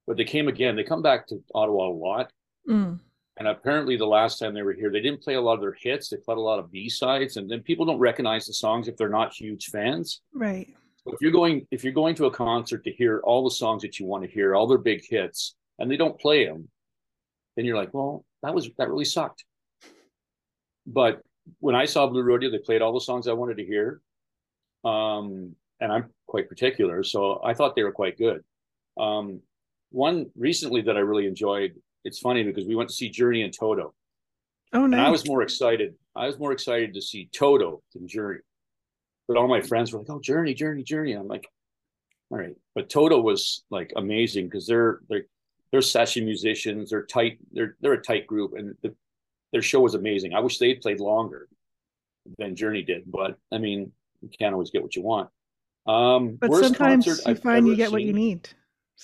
[0.06, 0.76] But they came again.
[0.76, 2.30] They come back to Ottawa a lot.
[2.68, 3.00] Mm.
[3.36, 5.76] And apparently, the last time they were here, they didn't play a lot of their
[5.78, 6.08] hits.
[6.08, 8.96] They played a lot of B sides, and then people don't recognize the songs if
[8.96, 10.22] they're not huge fans.
[10.32, 10.68] Right.
[11.04, 13.82] So if you're going, if you're going to a concert to hear all the songs
[13.82, 16.68] that you want to hear, all their big hits, and they don't play them,
[17.56, 19.44] then you're like, well, that was that really sucked.
[20.86, 21.20] But
[21.60, 24.00] when I saw Blue Rodeo, they played all the songs I wanted to hear.
[24.84, 28.42] Um, and I'm quite particular, so I thought they were quite good.
[28.98, 29.40] Um,
[29.90, 33.52] one recently that I really enjoyed it's funny because we went to see Journey and
[33.52, 33.94] Toto,
[34.72, 35.94] Oh, and I was more excited.
[36.14, 38.40] I was more excited to see Toto than Journey.
[39.26, 41.46] But all my friends were like, "Oh, Journey, Journey, Journey." I'm like,
[42.30, 45.24] "All right," but Toto was like amazing because they're they're
[45.70, 46.90] they're session musicians.
[46.90, 47.38] They're tight.
[47.52, 48.94] They're they're a tight group, and the,
[49.52, 50.34] their show was amazing.
[50.34, 51.48] I wish they'd played longer
[52.38, 55.30] than Journey did, but I mean, you can't always get what you want.
[55.86, 58.48] Um, But worst sometimes concert you I've find you ever get what you seen- need.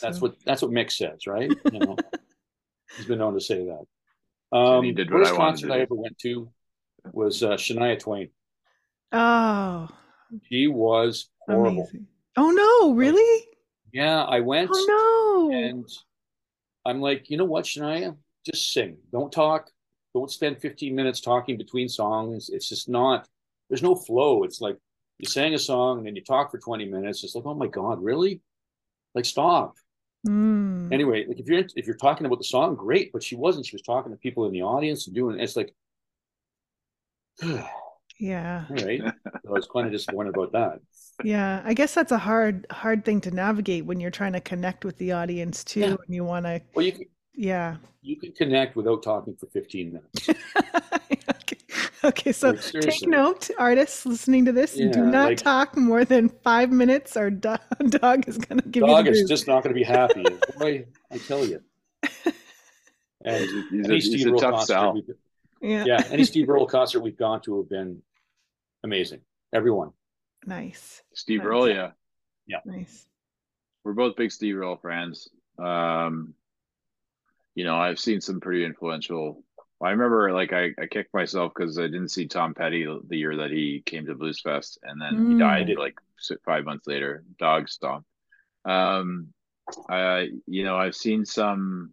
[0.02, 1.50] That's what that's what Mick says, right?
[1.72, 1.96] You know,
[2.96, 3.84] he's been known to say that.
[4.52, 6.50] And he Um, did what worst I concert to I ever went to
[7.12, 8.28] was uh, Shania Twain.
[9.12, 9.88] Oh,
[10.50, 11.82] She was horrible.
[11.84, 12.06] amazing.
[12.36, 13.46] Oh no, really?
[13.92, 15.56] Yeah, I went Oh no.
[15.56, 15.88] and
[16.84, 18.98] I'm like, you know what, Shania, just sing.
[19.12, 19.70] Don't talk.
[20.14, 22.48] Don't spend 15 minutes talking between songs.
[22.50, 23.28] It's just not.
[23.68, 24.44] There's no flow.
[24.44, 24.76] It's like
[25.18, 27.24] you sang a song and then you talk for 20 minutes.
[27.24, 28.40] It's like, oh my god, really?
[29.14, 29.74] Like, stop.
[30.26, 30.90] Mm.
[30.90, 33.66] anyway, like if you're if you're talking about the song, great, but she wasn't.
[33.66, 35.38] She was talking to people in the audience and doing.
[35.38, 35.74] It's like,
[38.20, 38.64] Yeah.
[38.70, 39.00] right.
[39.02, 40.78] So I was kind of disappointed about that.
[41.24, 41.62] Yeah.
[41.64, 44.96] I guess that's a hard hard thing to navigate when you're trying to connect with
[44.98, 45.96] the audience too Yeah.
[46.06, 46.92] and you want to Well, you
[47.34, 47.76] yeah.
[48.02, 50.28] you can connect without talking for 15 minutes.
[51.30, 51.56] okay.
[52.04, 54.74] okay, so Like, take note, artists listening to this.
[54.74, 57.56] do not like- talk more than five minutes, or do-
[57.88, 59.28] Dawg is going to give Dawg you the is boot.
[59.28, 60.24] just not going to be happy.
[60.58, 61.60] Boy, I tell you.
[63.24, 64.92] And He's any he's Steve a Earle tough concert, sell.
[64.94, 65.12] we've-
[65.62, 65.84] yeah.
[65.86, 68.02] yeah, any Steve Earle concert we've gone to have been
[68.82, 69.20] amazing.
[69.52, 69.92] Everyone.
[70.44, 71.02] Nice.
[71.14, 71.46] Steve Nice.
[71.48, 71.90] Earle, yeah.
[72.66, 73.06] Nice.
[73.82, 75.28] We're both big Steve Earle fans.
[75.58, 76.34] Um,
[77.54, 79.42] you know, I've seen some pretty influential.
[79.82, 83.36] I remember, like, I, I kicked myself because I didn't see Tom Petty the year
[83.36, 85.38] that he came to Blues Fest, and then he Mm.
[85.38, 85.98] died like
[86.44, 87.22] five months later.
[87.38, 88.06] Dawg stomp.
[88.64, 89.28] Um,
[89.88, 91.92] I, you know, I've seen some.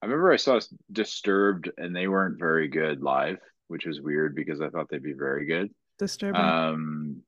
[0.00, 0.60] I remember I saw
[0.92, 5.12] Disturbed, and they weren't very good live, which was weird because I thought they'd be
[5.14, 5.70] very good.
[5.98, 6.40] Disturbing.
[6.40, 7.22] Um,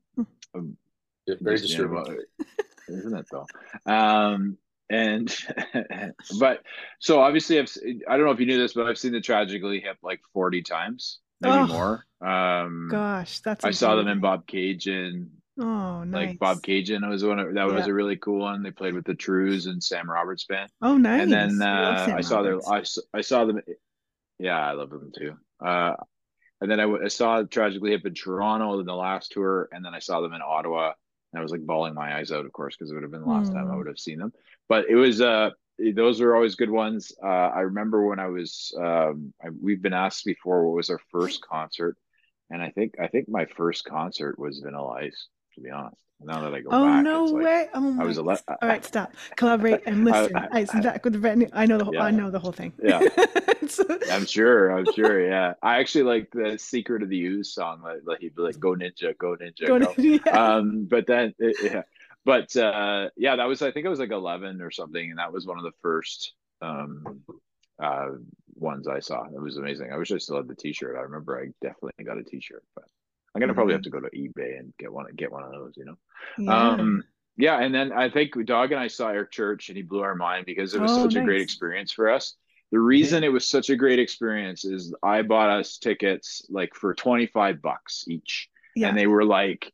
[1.26, 2.24] Very just, you know, disturbing.
[2.88, 3.46] isn't it though?
[3.90, 4.56] Um,
[4.90, 5.35] and
[6.40, 6.62] but
[7.01, 7.70] so obviously I've
[8.09, 10.62] I don't know if you knew this, but I've seen the Tragically Hip like forty
[10.62, 12.05] times, maybe Oh, more.
[12.20, 13.64] Um, Gosh, that's.
[13.64, 14.20] I saw them in.
[14.20, 16.38] Bobcaygeon, Oh, nice.
[16.38, 18.62] like Bobcaygeon was one of, that was a really cool one.
[18.62, 21.22] They played with the Trews and Sam Roberts band, Oh, nice.
[21.22, 22.59] and then I uh, Sam I saw their.
[22.68, 22.83] I,
[23.14, 23.61] I saw them.
[24.38, 25.37] Yeah, I love them too.
[25.64, 25.94] Uh,
[26.61, 29.99] and then I saw Tragically Hip in Toronto in the last tour, and then I
[29.99, 30.92] saw them in Ottawa.
[31.37, 33.20] And I was like bawling my eyes out, of course, because it would have been
[33.20, 33.77] the last time I Hmm.
[33.77, 34.33] would have seen them.
[34.68, 35.51] But it was uh,
[35.94, 37.12] those are always good ones.
[37.22, 41.01] Uh, I remember when I was um, I, we've been asked before what was our
[41.12, 41.96] first concert,
[42.51, 45.29] and I think I think my first concert was Vanilla Ice.
[45.57, 47.69] To be honest, now that I go Oh back, no like, way!
[47.75, 48.03] Oh my!
[48.05, 49.12] I was ele- All right, stop.
[49.37, 50.37] Collaborate and listen.
[50.37, 51.49] I- I, back with the brand new.
[51.53, 51.95] I know the whole.
[51.95, 52.03] Yeah.
[52.05, 52.73] I know the whole thing.
[52.83, 53.01] Yeah.
[54.12, 54.71] I'm sure.
[54.71, 55.27] I'm sure.
[55.27, 55.55] Yeah.
[55.62, 57.81] I actually like the Secret of the Ooze song.
[57.83, 60.31] Like, like he'd be like, "Go ninja, go ninja, Go go." to- yeah.
[60.57, 61.83] Um, but then, it- yeah.
[62.25, 63.62] But uh, yeah, that was.
[63.62, 66.33] I think I was like 11 or something, and that was one of the first
[66.62, 67.21] um
[67.83, 68.09] uh
[68.55, 69.25] ones I saw.
[69.27, 69.92] It was amazing.
[69.92, 70.97] I wish I still had the T-shirt.
[70.97, 72.85] I remember I definitely got a T-shirt, but
[73.37, 73.77] I'm gonna probably Mhm.
[73.77, 75.07] have to go to eBay and get one.
[75.14, 75.75] Get one of those.
[75.77, 75.99] You know.
[76.38, 76.70] yeah.
[76.70, 77.05] Um,
[77.37, 80.14] yeah, and then I think Dawg and I saw Eric Church, and he blew our
[80.14, 82.35] mind because it was Oh, such a great experience for us.
[82.72, 86.94] The reason it was such a great experience is I bought us tickets like for
[86.94, 88.88] 25 bucks each, yeah.
[88.88, 89.70] and they were like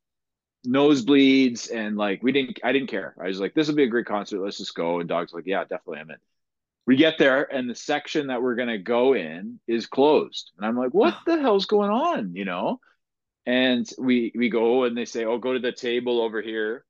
[0.66, 3.14] nosebleeds, and like we didn't, I didn't care.
[3.20, 4.40] I was like, this will be a great concert.
[4.40, 5.01] Let's just go.
[5.01, 6.16] And Dawg's like, yeah, definitely, I'm in.
[6.87, 10.77] We get there, and the section that we're gonna go in is closed, and I'm
[10.77, 12.35] like, what the hell's going on?
[12.35, 12.81] You know?
[13.44, 16.85] And we we go, and they say, oh, go to the table over here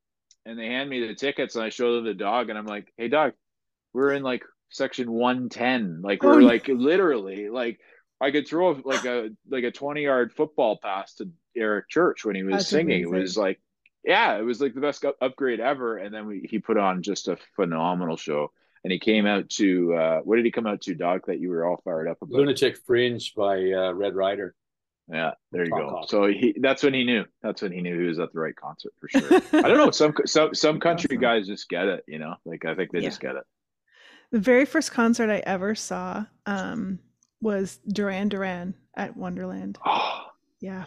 [0.45, 2.93] and they hand me the tickets and I show them the Dawg and I'm like,
[2.97, 3.33] hey Dawg,
[3.93, 6.01] we're in like section 110.
[6.03, 6.47] Like Oh, we're no.
[6.47, 7.79] like literally like
[8.21, 12.35] I could throw like a like a 20 yard football pass to Eric Church when
[12.35, 13.03] he was That's singing.
[13.03, 13.61] It was like
[14.05, 15.97] yeah, it was like the best upgrade ever.
[15.97, 18.51] And then we, he put on just a phenomenal show.
[18.83, 21.51] And he came out to uh what did he come out to, Dawg, that you
[21.51, 22.35] were all fired up about?
[22.35, 24.57] Lunatic Fringe by uh, Red Rider.
[25.09, 25.89] Yeah, there you go.
[25.89, 26.09] off.
[26.09, 27.25] So he that's when he knew.
[27.43, 29.41] That's when he knew he was at the right concert for sure.
[29.65, 29.91] I don't know.
[29.91, 32.05] Some some some country guys just get it.
[32.07, 33.09] You know, like I think they Yeah.
[33.09, 33.43] just get it.
[34.31, 36.99] The very first concert I ever saw um,
[37.43, 39.79] was Duran Duran at Wonderland.
[39.85, 40.27] Oh,
[40.61, 40.85] Yeah,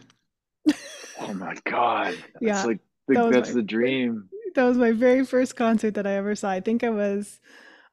[1.19, 2.15] oh my god.
[2.15, 4.29] That's Yeah, like the, that that's my- the dream.
[4.55, 6.49] that was my very first concert that I ever saw.
[6.49, 7.39] I think I was,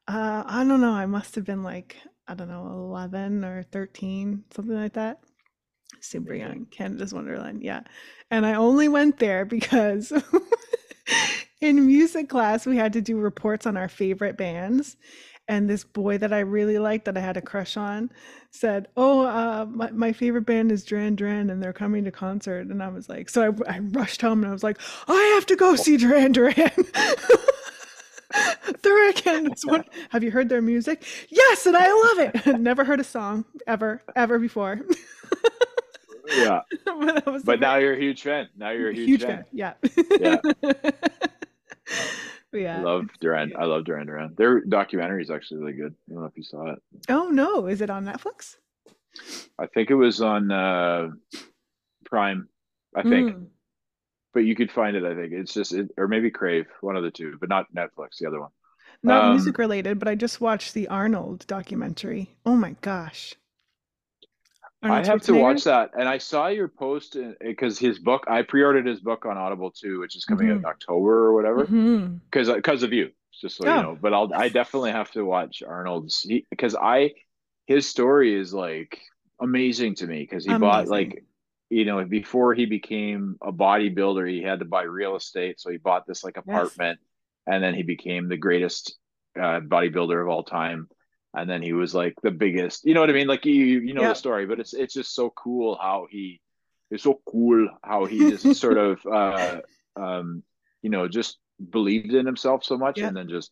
[0.08, 1.96] uh, I don't know, I must have been like,
[2.28, 5.18] I don't know, 11 or 13, something like that.
[6.00, 7.62] Super young, Canada's Wonderland.
[7.62, 7.82] Yeah.
[8.30, 10.12] And I only went there because
[11.60, 14.96] in music class, we had to do reports on our favorite bands.
[15.48, 18.10] and this boy that I really liked that I had a crush on
[18.50, 22.68] said, "Oh, uh, my my favorite band is Duran Duran, and they're coming to concert."
[22.68, 24.78] And I was like, so I, I rushed home and I was like,
[25.08, 26.70] "I have to go see Duran Duran."
[28.32, 29.48] Thurrican.
[29.64, 31.04] One, have you heard their music?
[31.28, 32.60] Yes, and I love it.
[32.60, 34.80] Never heard a song ever, ever before.
[36.36, 36.60] Yeah.
[37.24, 38.48] but, but now you're a huge fan.
[38.56, 39.44] Now you're a huge, huge fan.
[39.44, 39.46] fan.
[39.52, 39.74] Yeah.
[40.20, 40.36] Yeah.
[42.52, 42.78] yeah.
[42.78, 43.52] I love Duran.
[43.58, 44.34] I love Duran Duran.
[44.36, 45.94] Their documentary is actually really good.
[46.08, 46.82] I don't know if you saw it.
[47.08, 48.56] Oh no, is it on Netflix?
[49.58, 51.08] I think it was on uh,
[52.04, 52.48] Prime.
[52.94, 53.36] I think.
[53.36, 53.46] Mm.
[54.34, 55.04] But you could find it.
[55.04, 58.16] I think it's just, it, or maybe Crave, one of the two, but not Netflix.
[58.18, 58.48] The other one.
[59.02, 62.34] Not um, music related, but I just watched the Arnold documentary.
[62.46, 63.34] Oh my gosh.
[64.82, 65.90] I have to watch that.
[65.96, 70.00] And I saw your post because his book, I pre-ordered his book on Audible too,
[70.00, 70.56] which is coming mm-hmm.
[70.56, 71.64] out in October or whatever.
[71.64, 72.54] Because mm-hmm.
[72.56, 73.10] because of you,
[73.40, 73.76] just so oh.
[73.76, 73.98] you know.
[74.00, 77.12] But I'll I definitely have to watch Arnold's because I
[77.66, 78.98] his story is like
[79.40, 80.60] amazing to me because he amazing.
[80.60, 81.24] bought like
[81.70, 85.78] you know before he became a bodybuilder he had to buy real estate so he
[85.78, 87.54] bought this like apartment yes.
[87.54, 88.96] and then he became the greatest
[89.36, 90.88] uh, bodybuilder of all time
[91.34, 93.94] and then he was like the biggest you know what i mean like you you
[93.94, 94.08] know yeah.
[94.08, 96.40] the story but it's it's just so cool how he
[96.90, 99.60] it's so cool how he just sort of uh
[99.96, 100.42] um
[100.82, 101.38] you know just
[101.70, 103.08] believed in himself so much yeah.
[103.08, 103.50] and then just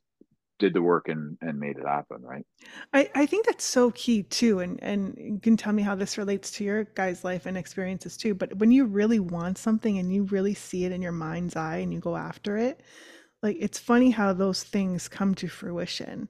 [0.58, 2.44] did the work and and made it happen right
[2.92, 6.18] i i think that's so key too and and you can tell me how this
[6.18, 10.12] relates to your guys life and experiences too but when you really want something and
[10.12, 12.82] you really see it in your mind's eye and you go after it
[13.42, 16.28] like it's funny how those things come to fruition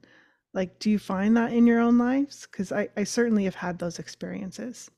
[0.53, 2.47] like, do you find that in your own lives?
[2.49, 4.89] Because I, I certainly have had those experiences.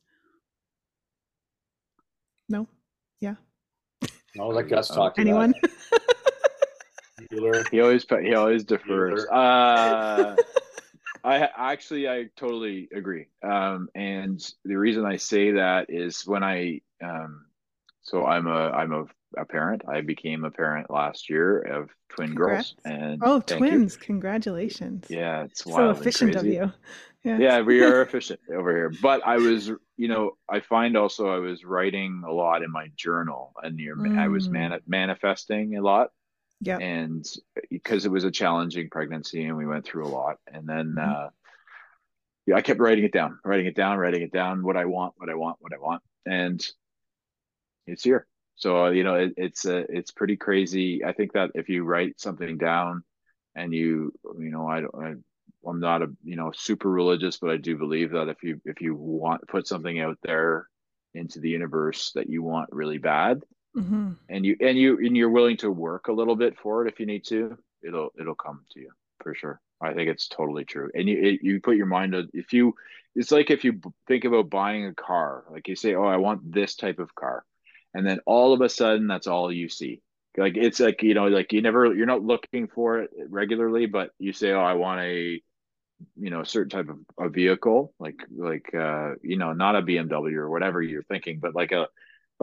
[2.49, 2.68] No?
[3.20, 3.36] Yeah.
[4.36, 5.28] No, like us talking.
[5.28, 5.54] Anyone?
[7.72, 9.26] he always he always defers.
[9.28, 10.36] Uh,
[11.24, 13.28] I actually I totally agree.
[13.43, 17.45] Um, and the reason I say that is when I um,
[18.01, 19.06] so I'm a I'm a
[19.38, 19.84] a parent.
[19.88, 22.76] I became a parent last year of twin Congrats.
[22.84, 23.00] girls.
[23.02, 23.96] And oh, twins!
[23.96, 24.02] You.
[24.02, 25.06] Congratulations.
[25.10, 26.72] Yeah, it's so efficient of you.
[27.24, 27.38] Yeah.
[27.38, 28.92] yeah, we are efficient over here.
[29.02, 32.90] But I was, you know, I find also I was writing a lot in my
[32.96, 34.18] journal, and mm.
[34.18, 34.52] I was mm.
[34.52, 36.10] man- manifesting a lot.
[36.62, 36.78] Yeah.
[36.78, 37.26] And
[37.70, 40.96] because it was a challenging pregnancy, and we went through a lot, and then.
[40.98, 41.26] Mm-hmm.
[41.26, 41.30] uh
[42.46, 44.64] yeah, I kept writing it down, writing it down, writing it down.
[44.64, 46.62] What I want, what I want, what I want, and
[47.88, 48.28] it's here.
[48.56, 51.04] So you know, it, it's a, it's pretty crazy.
[51.04, 53.04] I think that if you write something down,
[53.56, 54.95] and you you know, I don't.
[54.95, 55.14] I,
[55.66, 58.82] I'm not a you know super religious, but I do believe that if you if
[58.82, 60.68] you want put something out there
[61.14, 63.41] into the universe that you want really bad,
[63.76, 64.14] mm-hmm.
[64.30, 66.99] and you and you and you're willing to work a little bit for it if
[66.99, 68.91] you need to, it'll it'll come to you
[69.22, 69.62] for sure.
[69.82, 70.89] I think it's totally true.
[70.93, 72.76] And you it, you put your mind to if you
[73.16, 76.51] it's like if you think about buying a car, like you say, oh, I want
[76.51, 77.45] this type of car
[77.94, 80.02] and then all of a sudden that's all you see.
[80.38, 84.10] Like it's like you know like you never you're not looking for it regularly but
[84.18, 85.39] you say oh i want a
[86.20, 89.84] you know a certain type of a vehicle like like uh you know not a
[89.84, 91.86] bmw or whatever you're thinking but like a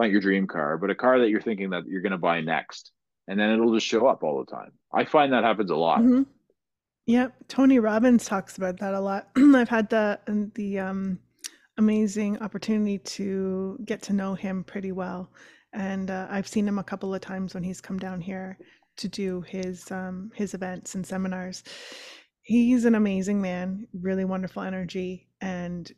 [0.01, 2.41] not your dream car but a car that you're thinking that you're going to buy
[2.41, 2.91] next.
[3.27, 4.71] And then it'll just show up all the time.
[4.91, 6.01] I find that happens a lot.
[6.01, 7.25] Mm-hmm.
[7.47, 9.29] tony robbins talks about that a lot.
[9.37, 10.19] I've had the
[10.55, 11.19] the um
[11.77, 15.31] amazing opportunity to get to know him pretty well.
[15.73, 18.57] And uh, I've seen him a couple of times when he's come down here
[18.97, 21.63] to do his um, his events and seminars.
[22.41, 25.91] He's an amazing man, really wonderful energy, and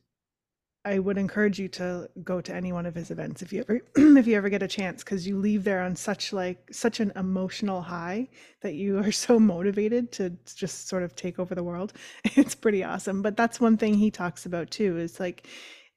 [0.86, 3.80] I would encourage you to go to any one of his events if you ever
[4.18, 7.14] if you ever get a chance because you leave there on such like such an
[7.16, 8.28] emotional high
[8.62, 11.94] that you are so motivated to just sort of take over the world.
[12.36, 13.22] It's pretty awesome.
[13.22, 15.48] But that's one thing he talks about too is like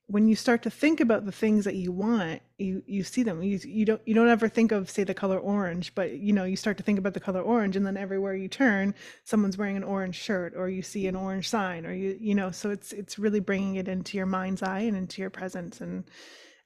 [0.08, 3.42] when you start to think about the things that you want you you see them.
[3.42, 6.44] You, you don't you don't ever think of say the color orange but you know
[6.44, 8.94] you start to think about the color orange and then everywhere you turn
[9.24, 12.50] someone's wearing an orange shirt or you see an orange sign or you you know
[12.50, 16.04] so it's it's really bringing it into your mind's eye and into your presence and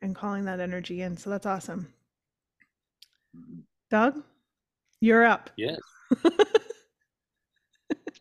[0.03, 1.16] and calling that energy in.
[1.16, 1.93] So that's awesome.
[3.91, 4.22] Dawg
[5.01, 5.51] you're up.
[5.57, 5.80] Yes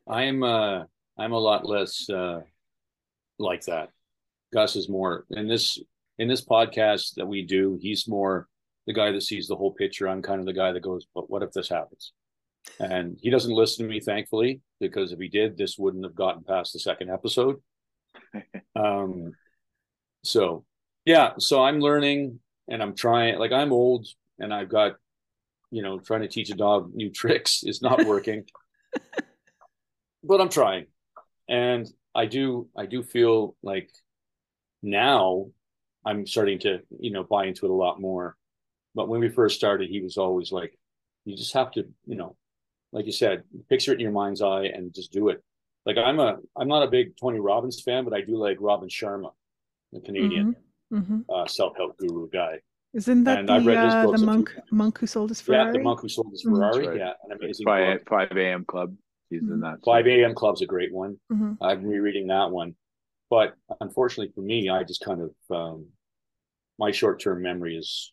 [0.08, 0.84] i'm uh
[1.18, 2.42] i'm a lot less uh
[3.38, 3.90] like that
[4.54, 5.80] Gus is more in this
[6.18, 7.78] in this podcast that we do.
[7.82, 8.48] He's more
[8.88, 10.08] the guy that sees the whole picture.
[10.08, 12.14] I'm kind of the guy that goes, "But what if this happens?"
[12.80, 16.44] And he doesn't listen to me, thankfully, because if he did, this wouldn't have gotten
[16.44, 17.62] past the second episode.
[18.76, 19.32] um,
[20.24, 20.66] so
[21.06, 23.38] yeah, so I'm learning and I'm trying.
[23.40, 24.08] Like I'm old
[24.40, 24.96] and I've got,
[25.72, 28.46] you know, trying to teach a dog new tricks is not working,
[30.24, 30.88] but I'm trying.
[31.48, 33.90] and I do I do feel like
[34.82, 35.48] now
[36.06, 38.36] I'm starting to you know buy into it a lot more.
[38.96, 40.78] But when we first started, he was always like,
[41.26, 42.36] you just have to you know,
[42.92, 45.44] like you said, picture it in your mind's eye and just do it.
[45.86, 48.90] Like I'm a I'm not a big Tony Robbins fan, but I do like Robin
[48.90, 49.32] Sharma,
[49.92, 50.56] the Canadian
[50.92, 51.20] Mm-hmm.
[51.32, 52.62] uh, self help guru guy.
[52.96, 55.06] Isn't that And the I've read his uh, the books a few monk monk who
[55.06, 55.68] sold his Ferrari?
[55.68, 56.50] Yeah, the monk who sold his Mhm.
[56.50, 56.74] Ferrari.
[56.78, 56.98] That's right.
[56.98, 58.10] Yeah, an amazing Five book.
[58.10, 58.66] five a.m.
[58.66, 58.96] club.
[59.30, 59.62] He's in Mhm.
[59.62, 59.86] that.
[59.86, 60.34] 5 a.m.
[60.34, 61.20] Club's a great one.
[61.32, 61.58] Mhm.
[61.62, 62.76] I'm rereading that one.
[63.30, 65.86] But unfortunately for me, I just kind of um,
[66.78, 68.12] my short term memory is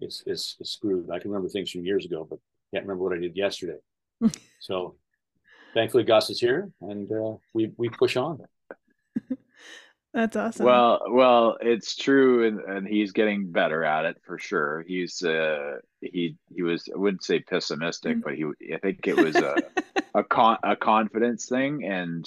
[0.00, 1.10] is, is is screwed.
[1.10, 2.38] I can remember things from years ago, but
[2.74, 3.78] can't remember what I did yesterday.
[4.60, 4.96] so
[5.74, 8.40] thankfully Gus is here and uh, we we push on.
[10.14, 10.66] That's awesome.
[10.66, 14.84] Well, well, it's true, and, and he's getting better at it for sure.
[14.86, 18.22] He's uh he he was I wouldn't say pessimistic, Mm.
[18.22, 19.56] but he I think it was a
[20.14, 22.26] a con a confidence thing, and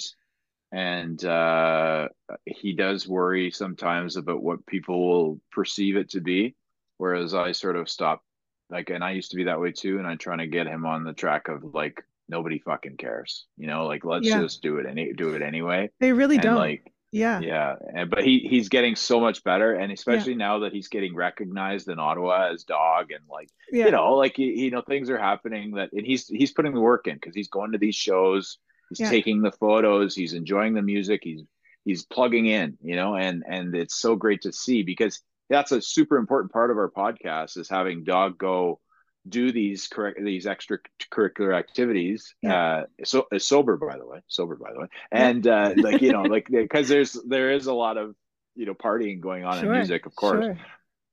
[0.72, 2.08] and uh
[2.44, 6.54] he does worry sometimes about what people will perceive it to be,
[6.98, 8.24] whereas I sort of stopped
[8.68, 10.86] like, and I used to be that way too, and I'm trying to get him
[10.86, 14.40] on the track of like nobody fucking cares, you know, like let's Yeah.
[14.40, 16.56] just do it any do it anyway, they really and don't.
[16.56, 16.82] like.
[17.12, 17.40] yeah.
[17.40, 21.14] Yeah, and but he he's getting so much better, and especially now that he's getting
[21.14, 23.86] recognized in Ottawa as Dawg, and like Yeah.
[23.86, 26.80] you know, like you, you know, things are happening that, and he's he's putting the
[26.80, 28.58] work in because he's going to these shows,
[28.88, 29.10] he's Yeah.
[29.10, 31.42] taking the photos, he's enjoying the music, he's
[31.84, 35.80] he's plugging in, you know, and and it's so great to see because that's a
[35.80, 38.80] super important part of our podcast is having Dawg go
[39.28, 44.72] do these correct these extracurricular activities uh so uh, sober by the way sober by
[44.72, 45.32] the way Yeah.
[45.34, 48.14] and uh like you know like because there's there is a lot of
[48.54, 50.58] you know partying going on Sure, in music of course Sure.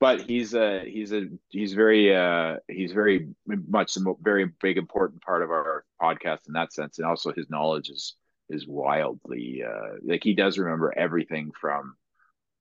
[0.04, 5.22] But he's a he's a he's very uh he's very much a very big important
[5.22, 7.00] part of our podcast in that sense.
[7.00, 8.16] And also his knowledge is
[8.50, 11.96] is wildly uh like he does remember everything from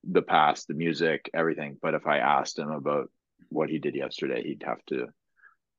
[0.04, 1.78] the past the music everything.
[1.82, 3.10] But if i asked him about
[3.48, 5.08] what he did yesterday he'd have to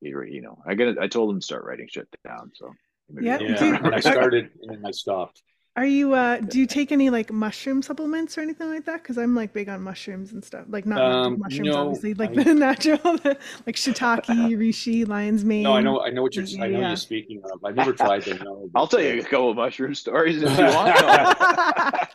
[0.01, 0.97] he, you know i it.
[0.99, 2.51] I told him to start writing shit down.
[2.55, 2.73] So
[3.21, 5.41] Yeah, Yeah, I started and then I stopped.
[5.75, 9.01] Are you uh do you take any like mushroom supplements or anything like that?
[9.01, 10.65] Because I'm like big on mushrooms and stuff.
[10.69, 15.07] Like not not Um, mushrooms, no, obviously, like I- the natural, the, like shiitake, reishi,
[15.07, 15.63] lion's mane.
[15.63, 17.65] No, I know I know what you're I know you're speaking of.
[17.65, 18.37] I've never tried them.
[18.43, 22.09] No, i'll tell uh, you a couple of mushroom stories if you want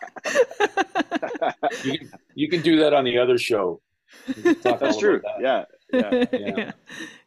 [1.85, 3.81] you can you can do that on the other show.
[4.27, 5.69] We can talk that's true about that.
[5.93, 6.73] yeah yeah yeah.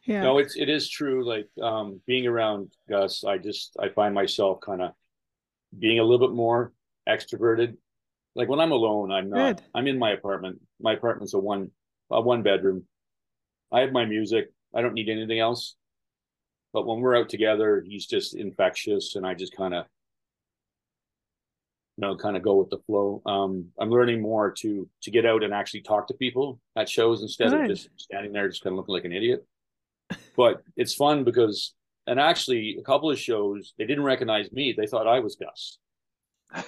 [0.06, 0.22] yeah.
[0.22, 1.26] No, it's it is true.
[1.28, 4.92] Like um, being around Gus, I just I find myself kind of
[5.76, 6.72] being a little bit more
[7.08, 7.76] extroverted.
[8.34, 9.56] Like when I'm alone, I'm not.
[9.56, 9.66] Good.
[9.74, 10.60] I'm in my apartment.
[10.80, 11.70] My apartment's a one
[12.10, 12.86] a one bedroom.
[13.70, 14.52] I have my music.
[14.74, 15.76] I don't need anything else.
[16.72, 19.84] But when we're out together, he's just infectious, and I just kind of,
[21.98, 23.20] you know, kind of go with the flow.
[23.26, 27.20] Um, I'm learning more to to get out and actually talk to people at shows
[27.20, 29.46] instead of just standing there, just kind of looking like an idiot.
[30.36, 31.74] But it's fun because,
[32.06, 35.78] and actually, a couple of shows they didn't recognize me; they thought I was Gus.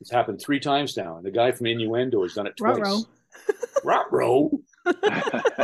[0.00, 2.78] It's happened three times now, and the guy from Innuendo has done it twice.
[2.78, 3.02] Ruh-roh.
[3.84, 4.50] Ruh-roh.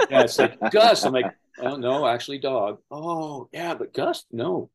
[0.08, 1.04] Yeah, it's like Gus.
[1.04, 2.78] I'm like, oh no, actually, Dawg.
[2.90, 4.70] Oh yeah, but Gus, no.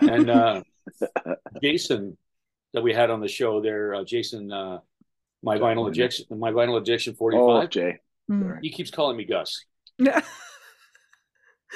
[0.00, 0.62] And uh,
[1.60, 2.16] Jason,
[2.72, 4.78] that we had on the show there, uh, Jason, uh,
[5.42, 7.70] my vinyl addiction, my vinyl addiction forty oh five.
[7.70, 7.98] jay
[8.30, 8.58] Mm.
[8.62, 9.64] He keeps calling me Gus.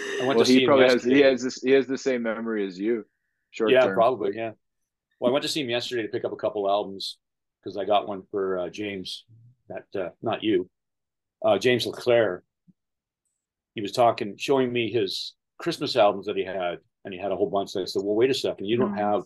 [0.04, 0.22] Yeah.
[0.22, 1.14] I went well to see he him probably has yesterday.
[1.16, 3.04] he has this he has the same memory as you
[3.50, 4.36] short yeah, term probably.
[4.36, 4.52] Yeah.
[5.20, 7.18] Well, I went to see him yesterday to pick up a couple albums
[7.62, 9.24] because I got one for uh, James.
[9.68, 10.68] That uh, not you,
[11.44, 12.42] uh, James Leclaire.
[13.74, 17.36] He was talking, showing me his Christmas albums that he had, and he had a
[17.36, 17.74] whole bunch.
[17.74, 18.66] And I said, "Well, wait a second.
[18.66, 18.98] You don't Hmm.
[18.98, 19.22] have,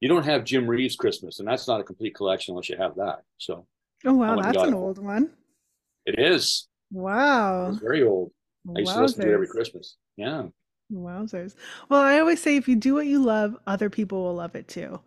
[0.00, 2.94] you don't have Jim Reeves Christmas, and that's not a complete collection unless you have
[2.96, 3.66] that." So
[4.04, 4.76] Oh wow, went and that's got an it.
[4.76, 5.30] old one.
[6.06, 6.68] it is.
[6.92, 7.70] Wow.
[7.70, 8.30] It's very old.
[8.74, 9.96] I used to listen to it every Christmas.
[10.16, 10.46] Yeah.
[10.92, 11.54] Wowzers.
[11.88, 14.68] Well, I always say if you do what you love, other people will love it
[14.68, 15.00] too.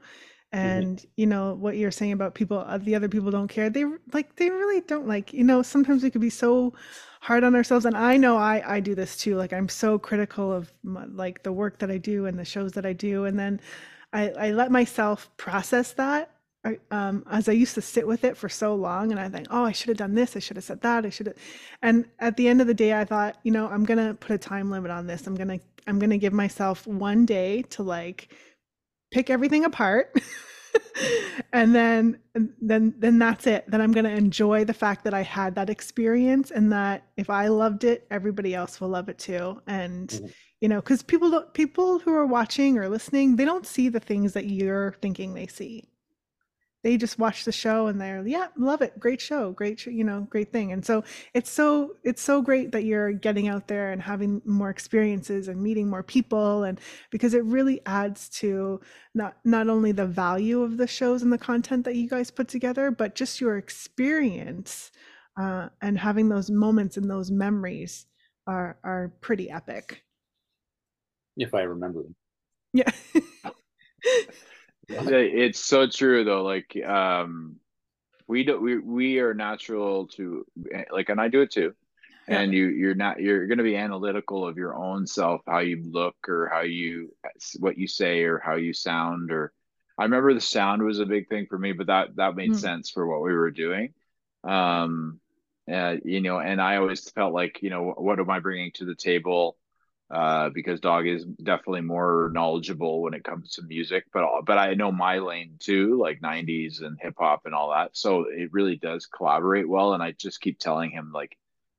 [0.51, 3.69] And you know what you're saying about people, uh, the other people don't care.
[3.69, 5.31] They like they really don't like.
[5.31, 6.73] You know, sometimes we could be so
[7.21, 9.35] hard on ourselves, and I know I I do this too.
[9.35, 12.71] Like I'm so critical of my, like the work that I do and the shows
[12.73, 13.61] that I do, and then
[14.11, 16.31] I I let myself process that.
[16.65, 19.47] I, um, as I used to sit with it for so long, and I think,
[19.49, 21.37] oh, I should have done this, I should have said that, I should have.
[21.81, 24.37] And at the end of the day, I thought, you know, I'm gonna put a
[24.37, 25.25] time limit on this.
[25.25, 28.33] I'm gonna I'm gonna give myself one day to like
[29.11, 30.13] pick everything apart
[31.53, 32.19] and then
[32.61, 35.69] then then that's it then i'm going to enjoy the fact that i had that
[35.69, 40.27] experience and that if i loved it everybody else will love it too and mm-hmm.
[40.61, 43.99] you know because people don't people who are watching or listening they don't see the
[43.99, 45.89] things that you're thinking they see
[46.83, 48.99] they just watch the show and they're yeah love it.
[48.99, 49.51] Great show.
[49.51, 50.71] Great show, you know great thing.
[50.71, 51.03] And so
[51.33, 55.61] it's so it's so great that you're getting out there and having more experiences and
[55.61, 58.79] meeting more people and because it really adds to
[59.13, 62.47] not not only the value of the shows and the content that you guys put
[62.47, 64.91] together but just your experience
[65.39, 68.05] uh, and having those moments and those memories
[68.47, 70.03] are are pretty epic.
[71.37, 72.15] If i remember them.
[72.73, 72.91] Yeah
[74.89, 77.57] it's so true though like um
[78.27, 80.45] we do we we are natural to
[80.91, 81.73] like and i do it too.
[82.27, 85.81] And you you're not you're going to be analytical of your own self how you
[85.83, 87.11] look or how you
[87.57, 89.51] what you say or how you sound or
[89.97, 92.55] i remember the sound was a big thing for me but that that made mm.
[92.55, 93.95] sense for what we were doing.
[94.43, 95.19] Um
[95.71, 98.85] uh, you know and i always felt like you know what am i bringing to
[98.85, 99.57] the table
[100.11, 104.73] uh, because Dawg is definitely more knowledgeable when it comes to music but but i
[104.73, 107.95] know my lane too like 90s and hip hop and all that.
[107.95, 111.37] So it really does collaborate well and i just keep telling him like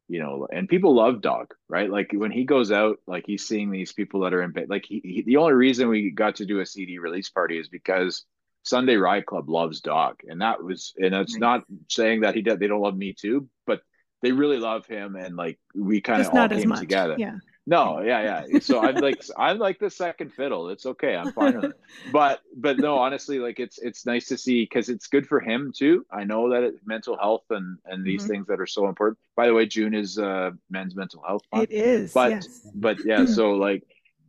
[0.08, 1.90] you know and people love Dawg right?
[1.90, 4.84] Like when he goes out like he's seeing these people that are in bed like
[4.86, 8.24] he, he, the only reason we got to do a cd release party is because
[8.62, 12.60] sunday ride club loves Dawg and that was and it's not saying that he did
[12.60, 13.80] they don't love me too but
[14.22, 17.16] they really love him and like we kind of all came together.
[17.18, 17.36] Yeah
[17.70, 18.58] no, yeah, yeah.
[18.58, 20.70] So I'm like I'm like the second fiddle.
[20.70, 21.14] It's okay.
[21.14, 21.80] I'm fine with it.
[22.12, 25.72] But but no, honestly, like it's it's nice to see because it's good for him
[25.74, 26.04] too.
[26.10, 28.30] I know that it, mental health and and these mm-hmm.
[28.32, 29.18] things that are so important.
[29.36, 31.70] By the way, June is uh men's mental health month.
[31.70, 32.12] It is.
[32.12, 32.68] But yes.
[32.74, 33.84] but yeah, so like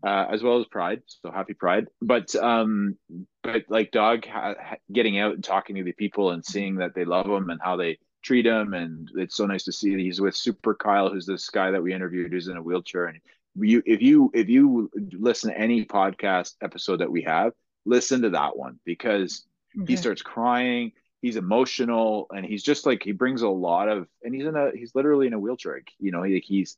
[0.06, 1.02] uh, as well as Pride.
[1.08, 1.88] So happy Pride.
[2.00, 2.96] But um
[3.42, 7.06] but like Dawg ha- getting out and talking to the people and seeing that they
[7.06, 8.74] love him and how they treat him.
[8.74, 11.82] And it's so nice to see that he's with Super Kyle, who's this guy that
[11.82, 13.06] we interviewed who's in a wheelchair.
[13.06, 13.20] And
[13.56, 17.54] you, if you, if you listen to any podcast episode that we have,
[17.86, 19.46] listen to that one because
[19.78, 19.94] okay.
[19.94, 20.92] he starts crying.
[21.22, 24.72] He's emotional and he's just like, he brings a lot of, and he's in a,
[24.74, 26.78] he's literally in a wheelchair, you know, he, he's,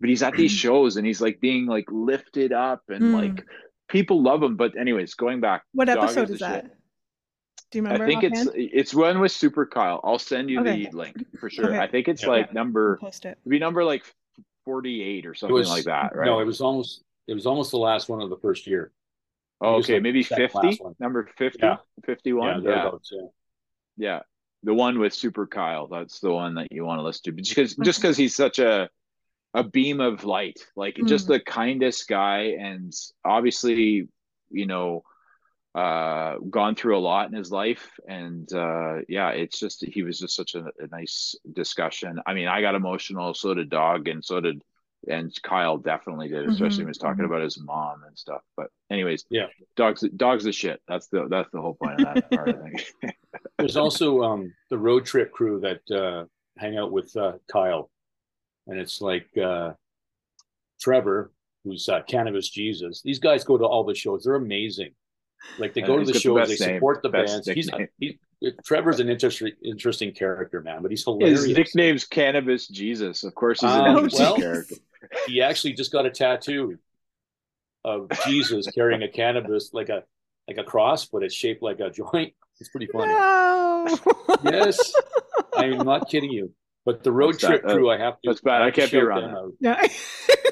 [0.00, 3.14] but he's at these shows and he's like being like lifted up and mm.
[3.14, 3.46] like
[3.88, 4.56] people love him.
[4.56, 6.64] But anyways, going back, what episode is, is that?
[6.64, 6.76] Shit.
[7.70, 8.04] Do you remember?
[8.04, 8.50] I think offhand?
[8.54, 10.00] it's it's one with Super Kyle.
[10.02, 10.86] I'll send you okay.
[10.86, 11.66] the link for sure.
[11.66, 11.78] Okay.
[11.78, 12.30] I think it's yeah.
[12.30, 13.38] like number post it.
[13.46, 14.04] Be number like
[14.64, 16.26] forty eight or something was, like that, right?
[16.26, 18.90] No, it was almost it was almost the last one of the first year.
[19.60, 20.80] Oh, okay, like maybe fifty.
[20.98, 21.76] Number 50, yeah.
[22.04, 22.62] 51.
[22.62, 22.90] Yeah, yeah.
[23.10, 23.20] yeah.
[23.96, 24.20] yeah.
[24.62, 25.86] The one with Super Kyle.
[25.86, 27.32] That's the one that you want to listen to.
[27.32, 28.88] Because just because he's such a
[29.54, 31.06] a beam of light, like mm.
[31.06, 32.92] just the kindest guy, and
[33.24, 34.08] obviously,
[34.50, 35.04] you know,
[35.74, 37.98] uh gone through a lot in his life.
[38.08, 42.20] And uh yeah it's just he was just such a, a, nice discussion.
[42.26, 44.62] I mean i got emotional so did Dawg and so did
[45.08, 46.76] and kyle definitely did especially mm-hmm.
[46.76, 47.32] when he was talking mm-hmm.
[47.32, 48.42] about his mom and stuff.
[48.56, 49.46] But anyways yeah.
[49.76, 50.80] Dawg's Dawg's the shit.
[50.88, 53.16] That's the that's the whole point of that part i think.
[53.58, 56.24] There's also um the road trip crew that uh
[56.58, 57.90] hang out with uh kyle.
[58.66, 59.74] And it's like uh
[60.80, 61.30] trevor
[61.62, 63.02] who's uh, cannabis jesus.
[63.02, 64.24] These guys go to all the shows.
[64.24, 64.94] They're amazing
[65.58, 67.46] like they go to the shows, the they support the bands.
[67.46, 68.18] He's, he,
[68.64, 71.44] Trevor's an interesting interesting character, man, but he's hilarious.
[71.44, 73.24] His nickname's Cannabis Jesus.
[73.24, 74.76] Of course, he's um, an interesting well, character.
[75.26, 76.78] He actually just got a tattoo
[77.84, 80.04] of Jesus carrying a cannabis like a
[80.48, 82.34] like a cross, but it's shaped like a joint.
[82.60, 83.12] It's pretty funny.
[83.12, 83.98] No.
[84.44, 84.92] yes,
[85.54, 86.52] I'm not kidding you.
[86.84, 87.72] But the road that's trip bad.
[87.72, 88.30] crew, I have to.
[88.30, 88.62] That's bad.
[88.62, 89.52] I, I can't be around.
[89.60, 89.86] Yeah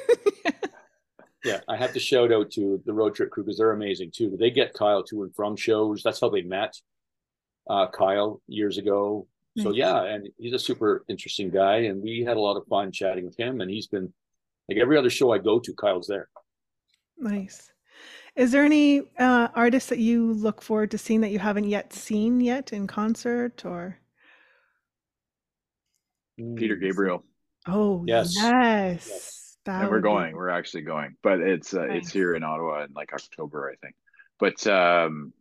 [1.43, 4.35] yeah, I have to shout out to the road trip crew because they're amazing too.
[4.37, 6.03] They get Kyle to and from shows.
[6.03, 6.75] That's how they met
[7.69, 9.27] uh, Kyle years ago.
[9.55, 9.63] Nice.
[9.63, 12.91] So yeah, and he's a super interesting guy, and we had a lot of fun
[12.91, 13.61] chatting with him.
[13.61, 14.11] And he's been
[14.67, 16.29] like every other show I go to, Kyle's there.
[17.17, 17.71] Nice.
[18.35, 21.93] Is there any uh, artists that you look forward to seeing that you haven't yet
[21.93, 23.97] seen yet in concert or?
[26.55, 27.25] Peter Gabriel.
[27.67, 28.33] Oh yes.
[28.35, 29.07] yes.
[29.09, 29.48] yes.
[29.69, 30.31] That and we're going.
[30.31, 30.35] Be...
[30.35, 31.97] We're actually going, but it's uh, nice.
[31.97, 33.93] it's here in Ottawa in like October, I think.
[34.39, 35.31] But um,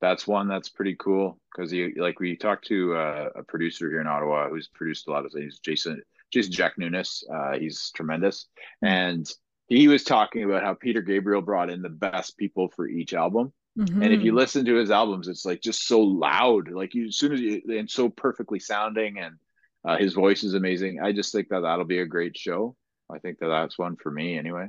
[0.00, 4.00] that's one that's pretty cool because he like we talked to uh, a producer here
[4.00, 5.60] in Ottawa who's produced a lot of things.
[5.60, 6.02] Jason
[6.32, 7.22] Jason Jack Nunes.
[7.32, 8.48] Uh, he's tremendous,
[8.84, 8.92] mm-hmm.
[8.92, 9.30] and
[9.68, 13.52] he was talking about how Peter Gabriel brought in the best people for each album.
[13.78, 14.02] Mm-hmm.
[14.02, 17.16] And if you listen to his albums, it's like just so loud, like you as
[17.16, 19.36] soon as you and so perfectly sounding, and
[19.84, 20.98] uh, his voice is amazing.
[21.00, 22.74] I just think that that'll be a great show.
[23.14, 24.68] I think that that's one for me anyway.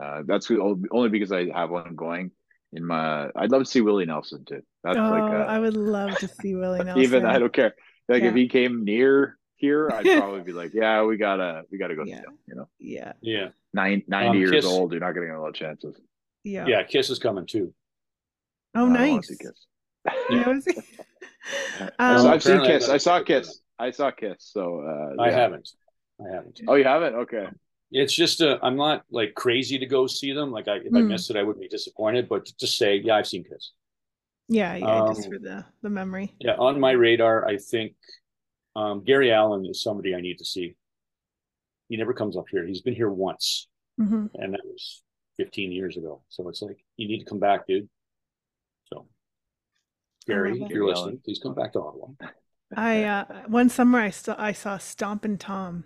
[0.00, 2.30] Uh, that's only because I have one going
[2.72, 3.28] in my.
[3.34, 4.62] I'd love to see Willie Nelson too.
[4.84, 7.02] That's oh, like a, I would love to see Willie Nelson.
[7.02, 7.74] even I don't care.
[8.08, 8.28] Like Yeah.
[8.28, 12.04] if he came near here, I'd probably be like, yeah, we gotta we gotta go
[12.06, 12.16] Yeah.
[12.18, 12.38] see him.
[12.46, 15.48] You know, Yeah, Yeah, Nine, 90 Um, years Kiss- old, you're not getting a lot
[15.48, 15.96] of chances.
[16.44, 16.66] yeah.
[16.66, 16.82] yeah.
[16.84, 17.74] Kiss is coming too.
[18.74, 19.26] Oh, I nice.
[19.28, 19.66] see Kiss.
[20.30, 20.44] Yeah,
[21.98, 22.88] I Um, saw- I've seen Kiss.
[22.88, 23.42] I saw check it out.
[23.42, 23.60] Kiss.
[23.78, 24.36] I saw Kiss.
[24.40, 25.34] So uh, I yeah.
[25.34, 25.68] haven't.
[26.20, 26.60] I haven't.
[26.68, 27.14] Oh, you haven't?
[27.14, 27.46] Okay.
[27.92, 30.50] It's just uh, I'm not like crazy to go see them.
[30.52, 31.08] Like I, if I Hmm.
[31.08, 32.28] missed it, I would be disappointed.
[32.28, 33.72] But to just say, yeah, I've seen Kiss.
[34.48, 35.00] yeah, yeah.
[35.00, 36.34] just Um, for the the memory.
[36.40, 37.94] Yeah, on my radar, I think
[38.76, 40.76] um, Gary Allan is somebody I need to see.
[41.88, 42.64] He never comes up here.
[42.64, 43.68] He's been here once,
[43.98, 45.02] hmm and that was
[45.36, 46.22] 15 years ago.
[46.28, 47.88] So it's like you need to come back, dude.
[48.92, 49.06] So,
[50.26, 52.08] Gary, if you're listening, please come back to Ottawa.
[52.76, 55.84] I uh, one summer I saw I saw Stompin' Tom.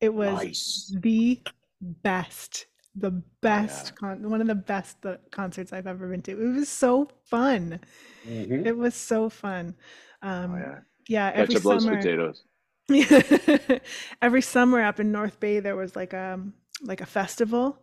[0.00, 0.94] It was Nice.
[1.00, 1.40] the
[1.80, 3.10] best, the
[3.42, 3.92] best yeah.
[3.98, 6.32] con- one of the best uh, concerts I've ever been to.
[6.32, 7.80] It was so fun.
[8.26, 8.66] Mhm.
[8.66, 9.74] It was so fun.
[10.22, 10.78] Um, Oh, yeah.
[11.08, 11.96] yeah, every Ketchup loves summer.
[11.96, 12.44] potatoes.
[14.22, 16.40] every summer up in North Bay there was like a
[16.82, 17.82] like a festival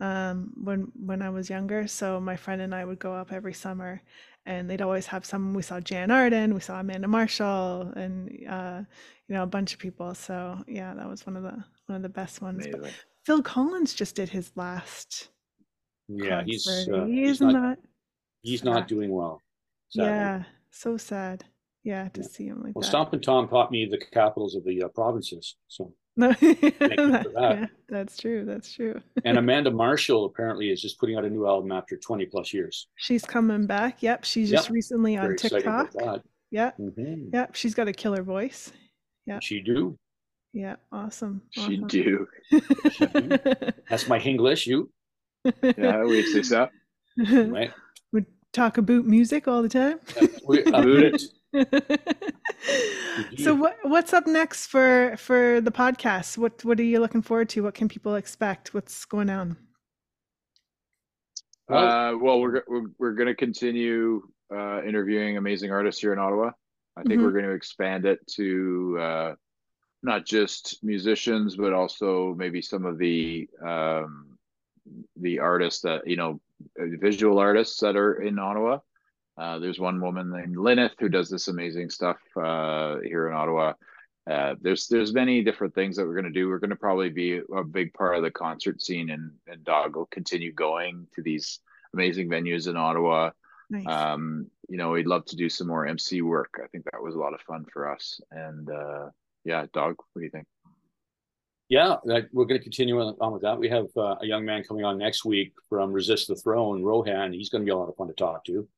[0.00, 3.52] um when when I was younger so my friend and I would go up every
[3.54, 4.00] summer
[4.46, 8.82] and they'd always have some we saw Jann Arden we saw Amanda Marshall and uh
[9.28, 12.02] you know a bunch of people so yeah that was one of the one of
[12.02, 12.90] the best ones but
[13.24, 15.28] Phil Collins just did his last
[16.08, 17.78] Yeah, he's uh, He he's not not
[18.42, 18.66] he's sad.
[18.66, 19.40] not doing well.
[19.90, 20.08] sadly.
[20.10, 21.44] yeah so sad
[21.84, 22.26] yeah to Yeah.
[22.28, 22.76] see him like that.
[22.76, 25.56] Well, that Stompin' Tom taught me the capitals of the uh, provinces.
[25.68, 27.26] So, no for that.
[27.34, 31.46] yeah that's true that's true and Amanda Marshall apparently is just putting out a new
[31.46, 32.88] album after 20 plus years.
[32.96, 34.02] She's coming back.
[34.02, 34.58] Yep, she's Yep.
[34.58, 35.90] just recently on Very TikTok.
[35.92, 36.22] that.
[36.50, 37.32] Yeah, Mhm.
[37.32, 38.70] yep, she's got a killer voice.
[39.26, 39.40] Yeah.
[39.40, 39.98] She do.
[40.52, 41.42] Yeah, awesome.
[41.50, 41.86] She awesome.
[41.88, 42.28] do.
[43.90, 44.66] That's my English.
[44.66, 44.90] You
[45.62, 46.68] Yeah, we say so.
[47.18, 47.72] right?
[48.12, 49.98] we talk about music all the time.
[50.46, 51.22] We about it.
[53.38, 56.38] so what what's up next for for the podcast?
[56.38, 57.62] What what are you looking forward to?
[57.62, 58.74] What can people expect?
[58.74, 59.56] What's going on?
[61.68, 64.22] Well, Uh, well, we're we're we're going to continue
[64.54, 66.50] uh, interviewing amazing artists here in Ottawa.
[66.96, 67.24] I think Mhm.
[67.24, 69.34] we're going to expand it to uh,
[70.02, 74.38] not just musicians, but also maybe some of the um,
[75.16, 76.40] the artists that you know,
[76.76, 78.78] visual artists that are in Ottawa.
[79.36, 83.72] Uh, there's one woman named Lyneth who does this amazing stuff uh, here in Ottawa.
[84.30, 86.48] Uh, there's there's many different things that we're going to do.
[86.48, 89.96] We're going to probably be a big part of the concert scene, and and Dawg
[89.96, 91.60] will continue going to these
[91.92, 93.30] amazing venues in Ottawa.
[93.70, 93.86] Nice.
[93.86, 96.60] Um, you know, we'd love to do some more MC work.
[96.62, 98.20] I think that was a lot of fun for us.
[98.30, 99.10] And uh,
[99.44, 100.46] yeah, Dawg, what do you think?
[101.68, 103.58] yeah, that, we're going to continue on, on with that.
[103.58, 107.32] We have uh, a young man coming on next week from Resist the Throne, Rohan.
[107.32, 108.68] He's going to be a lot of fun to talk to.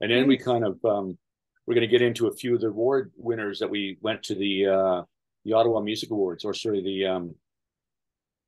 [0.00, 1.18] And then we kind of um,
[1.66, 4.34] we're going to get into a few of the award winners that we went to
[4.34, 5.02] the uh,
[5.44, 7.34] the Ottawa Music Awards, or sorry, the um,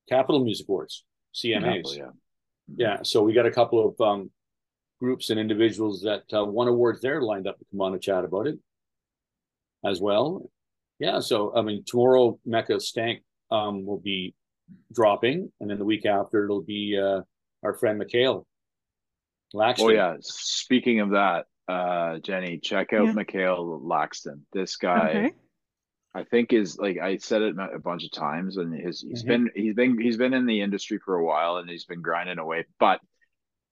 [0.09, 1.97] Capital Music Awards, CMAs.
[1.97, 2.07] Yeah.
[2.75, 4.31] Yeah, so we got a couple of um,
[5.03, 8.23] groups and individuals that uh, won awards there lined up to come on and chat
[8.23, 8.57] about it
[9.85, 10.49] as well.
[10.97, 14.33] Yeah, so I mean, tomorrow Mecca Stank um, will be
[14.93, 17.19] dropping, and then the week after it'll be uh,
[17.63, 18.47] our friend Mikhail
[19.53, 19.79] Laxton.
[19.81, 20.15] Oh yeah.
[20.21, 23.11] Speaking of that, uh, Jenny, check out Yeah.
[23.11, 24.39] Mikhail Laxton.
[24.53, 25.31] This guy, okay.
[26.15, 29.27] I think is like I said it a bunch of times, and his he's Mhm.
[29.27, 32.39] been he's been he's been in the industry for a while, and he's been grinding
[32.39, 32.65] away.
[32.79, 33.01] But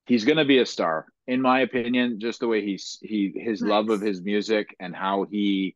[0.05, 2.19] he's going to be a star, in my opinion.
[2.19, 5.75] Just the way he's he his love of his music and how he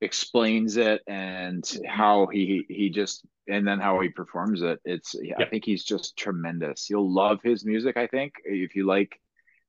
[0.00, 4.80] explains it, and how he he just and then how he performs it.
[4.84, 6.88] It's I think he's just tremendous.
[6.88, 7.96] You'll love his music.
[7.96, 9.20] I think if you like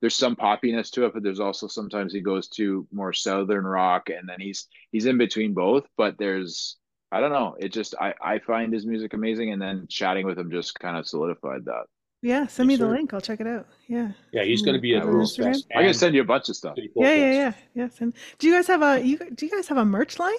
[0.02, 4.10] there's some poppiness to it, but there's also sometimes he goes to more southern rock,
[4.10, 5.86] and then he's he's in between both.
[5.96, 6.78] But there's
[7.12, 7.56] I don't know.
[7.60, 10.98] It just I I find his music amazing, and then chatting with him just kind
[10.98, 11.86] of solidified that.
[12.24, 12.92] Yeah, send me the sir.
[12.92, 13.14] link.
[13.14, 13.68] I'll check it out.
[13.88, 14.12] Yeah.
[14.32, 15.14] Yeah, he's going to be I at will.
[15.14, 15.66] Girls Fest.
[15.72, 16.76] I can and send you a bunch of stuff.
[16.76, 17.54] City Yeah, yeah, yeah.
[17.74, 18.00] Yes.
[18.02, 20.36] And do you guys have a you do you guys have a merch line?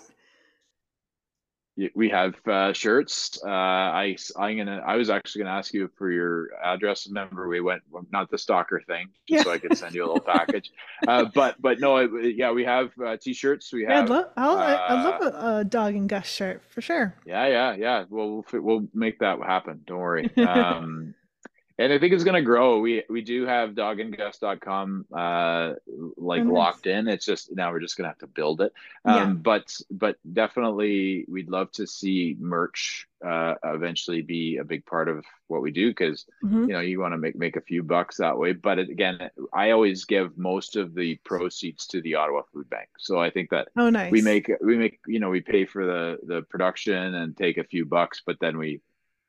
[1.77, 3.41] Y- We have uh, shirts.
[3.45, 4.83] Uh, I I'm gonna.
[4.87, 7.07] I was actually gonna ask you for your address.
[7.09, 9.43] Remember, we went not the stalker thing, just Yeah.
[9.43, 10.71] so I could send you a little package.
[11.09, 13.73] Uh, but but no, it, yeah, we have uh, t-shirts.
[13.73, 16.27] We Yeah, I'd have love I'll, I I love uh, a, a Dawg and Gus
[16.27, 17.15] shirt for sure.
[17.27, 18.05] Yeah, yeah, yeah.
[18.09, 19.81] Well, we'll we'll make that happen.
[19.87, 20.31] Don't worry.
[20.37, 21.15] Um,
[21.83, 22.79] and I think it's gonna grow.
[22.81, 25.75] We we do have dawgandgus.com uh
[26.17, 26.53] like Oh, nice.
[26.55, 27.09] locked in.
[27.09, 28.73] It's just now we're just gonna have to build it.
[29.05, 29.23] Yeah.
[29.23, 35.09] Um but but definitely we'd love to see merch uh eventually be a big part
[35.09, 36.67] of what we do because Mhm.
[36.69, 38.53] you know you want to make make a few bucks that way.
[38.53, 42.89] But it, again, I always give most of the proceeds to the Ottawa Food Bank.
[42.99, 44.11] So I think that Oh, nice.
[44.13, 47.65] we make we make you know we pay for the the production and take a
[47.65, 48.81] few bucks but then we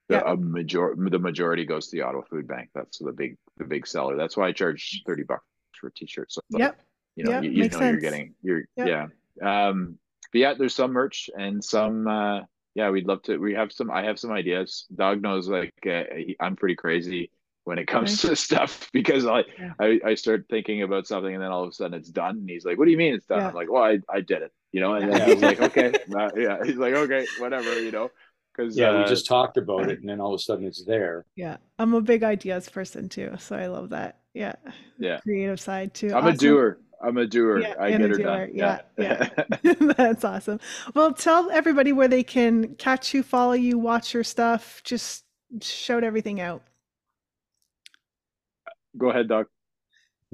[0.10, 0.32] the Yeah.
[0.34, 3.88] a major the majority goes to the Ottawa Food Bank that's the big the big
[3.88, 5.46] seller that's why I charge 30 bucks
[5.80, 6.82] for a t-shirt so like, Yep.
[7.16, 8.88] you know Yep, you, you know makes you're getting you're Yep.
[8.88, 9.98] yeah um
[10.32, 12.42] but yeah there's some merch and some uh
[12.76, 16.04] yeah we'd love to we have some I have some ideas Dawg knows like uh,
[16.16, 17.30] he, I'm pretty crazy
[17.66, 19.74] when it comes to stuff because I, Yeah.
[19.80, 22.50] I I start thinking about something and then all of a sudden it's done and
[22.50, 23.48] he's like what do you mean it's done Yeah.
[23.50, 25.34] I'm like well I, I did it you know and then Yeah.
[25.34, 28.10] he's like okay uh, yeah he's like okay whatever you know
[28.56, 30.84] because Yeah, uh, we just talked about it, and then all of a sudden it's
[30.84, 31.26] there.
[31.36, 31.58] Yeah.
[31.80, 34.20] I'm a big ideas person too, so I love that.
[34.34, 34.54] Yeah.
[35.00, 35.20] Yeah.
[35.22, 36.14] Creative side too.
[36.14, 38.48] I'm a doer I'm a doer Yeah, I get her doer.
[38.48, 39.30] done Yeah, yeah.
[39.98, 40.60] That's awesome.
[40.94, 44.82] Well, tell everybody where they can catch you, follow you, watch your stuff.
[44.86, 45.26] Just
[45.62, 46.64] shout everything out.
[48.98, 49.48] go ahead Dawg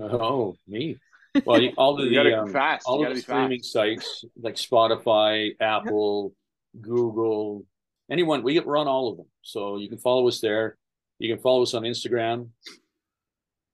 [0.02, 0.98] Oh, me.
[1.46, 4.26] Well, all of you the gotta um, fast all you of the streaming fast sites
[4.42, 6.34] like Spotify, Apple,
[6.80, 7.66] Google,
[8.10, 8.44] anyone.
[8.44, 10.78] We run all of them, so you can follow us there.
[11.20, 12.50] You can follow us on Instagram,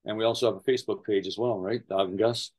[0.06, 1.88] and we also have a Facebook page as well, right?
[1.88, 2.52] Dawg and Gus.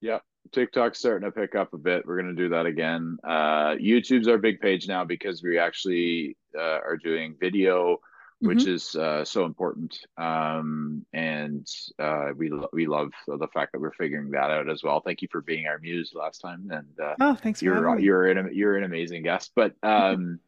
[0.00, 0.18] Yeah
[0.50, 2.06] tiktok's starting to pick up a bit.
[2.06, 3.18] We're going to do that again.
[3.24, 7.98] Uh, YouTube's our big page now because we actually uh, are doing video,
[8.40, 9.96] which is uh, so important.
[10.18, 11.66] Um, and
[11.98, 15.00] uh, we lo- we love the fact that we're figuring that out as well.
[15.00, 18.26] Thank you for being our muse last time, and uh, Oh, thanks you're having you're
[18.26, 19.52] an you're an amazing guest.
[19.54, 20.40] But um,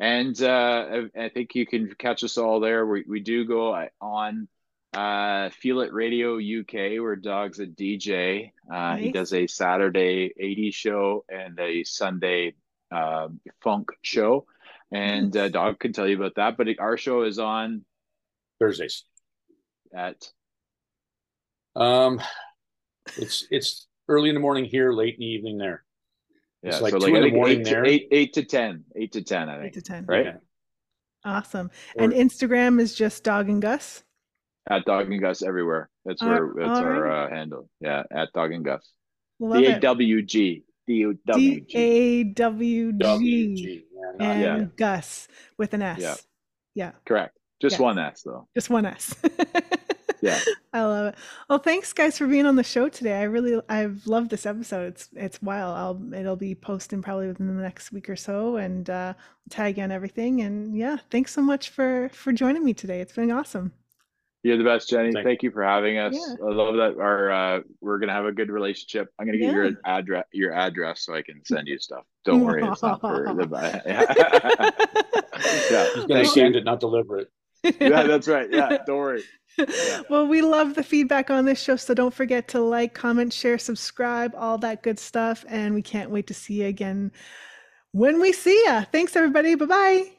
[0.00, 2.86] and uh, I, I think you can catch us all there.
[2.86, 4.48] We we do go on
[4.94, 8.52] uh Feel It Radio UK where Dawg's a DJ.
[8.72, 12.54] Uh he does a Saturday 80s show and a Sunday
[12.90, 13.28] uh,
[13.62, 14.46] funk show.
[14.90, 16.56] And uh, Dawg can tell you about that.
[16.56, 17.84] But our show is on
[18.58, 19.04] Thursdays.
[19.94, 20.30] at
[21.76, 22.20] Um,
[23.16, 25.84] it's it's early in the morning here, late in the evening there.
[26.68, 27.82] Yeah, It's like so two like in the morning eight there.
[27.82, 28.84] to eight eight to ten.
[28.96, 29.66] Eight to ten, I think.
[29.68, 30.04] Eight to 10.
[30.06, 30.24] Right?
[30.26, 30.36] Yeah.
[31.24, 31.70] Awesome.
[31.96, 34.02] Or- And Instagram is just Dawg and Gus.
[34.70, 35.88] At Dawg and Gus everywhere.
[36.04, 37.24] That's All- where that's our right.
[37.24, 37.68] uh, handle.
[37.80, 38.86] Yeah, at Dawg and Gus.
[39.40, 39.80] Love D A it.
[39.80, 40.64] W G.
[40.86, 41.78] D O W D G.
[41.78, 44.66] A W G Yeah, and yeah.
[44.76, 45.98] Gus with an S.
[46.00, 46.14] Yeah.
[46.74, 46.92] Yeah.
[47.06, 47.36] Correct.
[47.60, 47.82] Just Yeah.
[47.84, 48.46] one S though.
[48.54, 49.14] Just one S.
[50.20, 50.38] Yeah.
[50.72, 51.14] I love it.
[51.48, 53.14] Well, thanks guys for being on the show today.
[53.20, 54.88] I really I've loved this episode.
[54.88, 55.76] It's it's wild.
[55.76, 59.14] I'll it'll be posting probably within the next week or so and uh
[59.50, 63.00] tag on everything and yeah, thanks so much for for joining me today.
[63.00, 63.72] It's been awesome.
[64.44, 65.10] You're the best, Jenny.
[65.12, 66.14] Thank- Thank, you for having us.
[66.14, 66.46] Yeah.
[66.46, 69.08] I love that our uh, we're gonna have a good relationship.
[69.18, 69.52] I'm gonna get Yeah.
[69.52, 72.04] your address your address so I can send you stuff.
[72.24, 73.48] Don't worry, it's not for the
[75.70, 75.84] yeah.
[75.94, 76.60] He's gonna Thank send you.
[76.60, 77.28] it, not deliver it.
[77.80, 78.48] Yeah, that's right.
[78.50, 79.22] Yeah, don't worry.
[80.08, 83.58] Well, we love the feedback on this show, so don't forget to like, comment, share,
[83.58, 85.44] subscribe, all that good stuff.
[85.48, 87.12] And we can't wait to see you again
[87.92, 88.84] when we see ya.
[88.90, 89.54] Thanks, everybody.
[89.54, 90.17] Bye bye.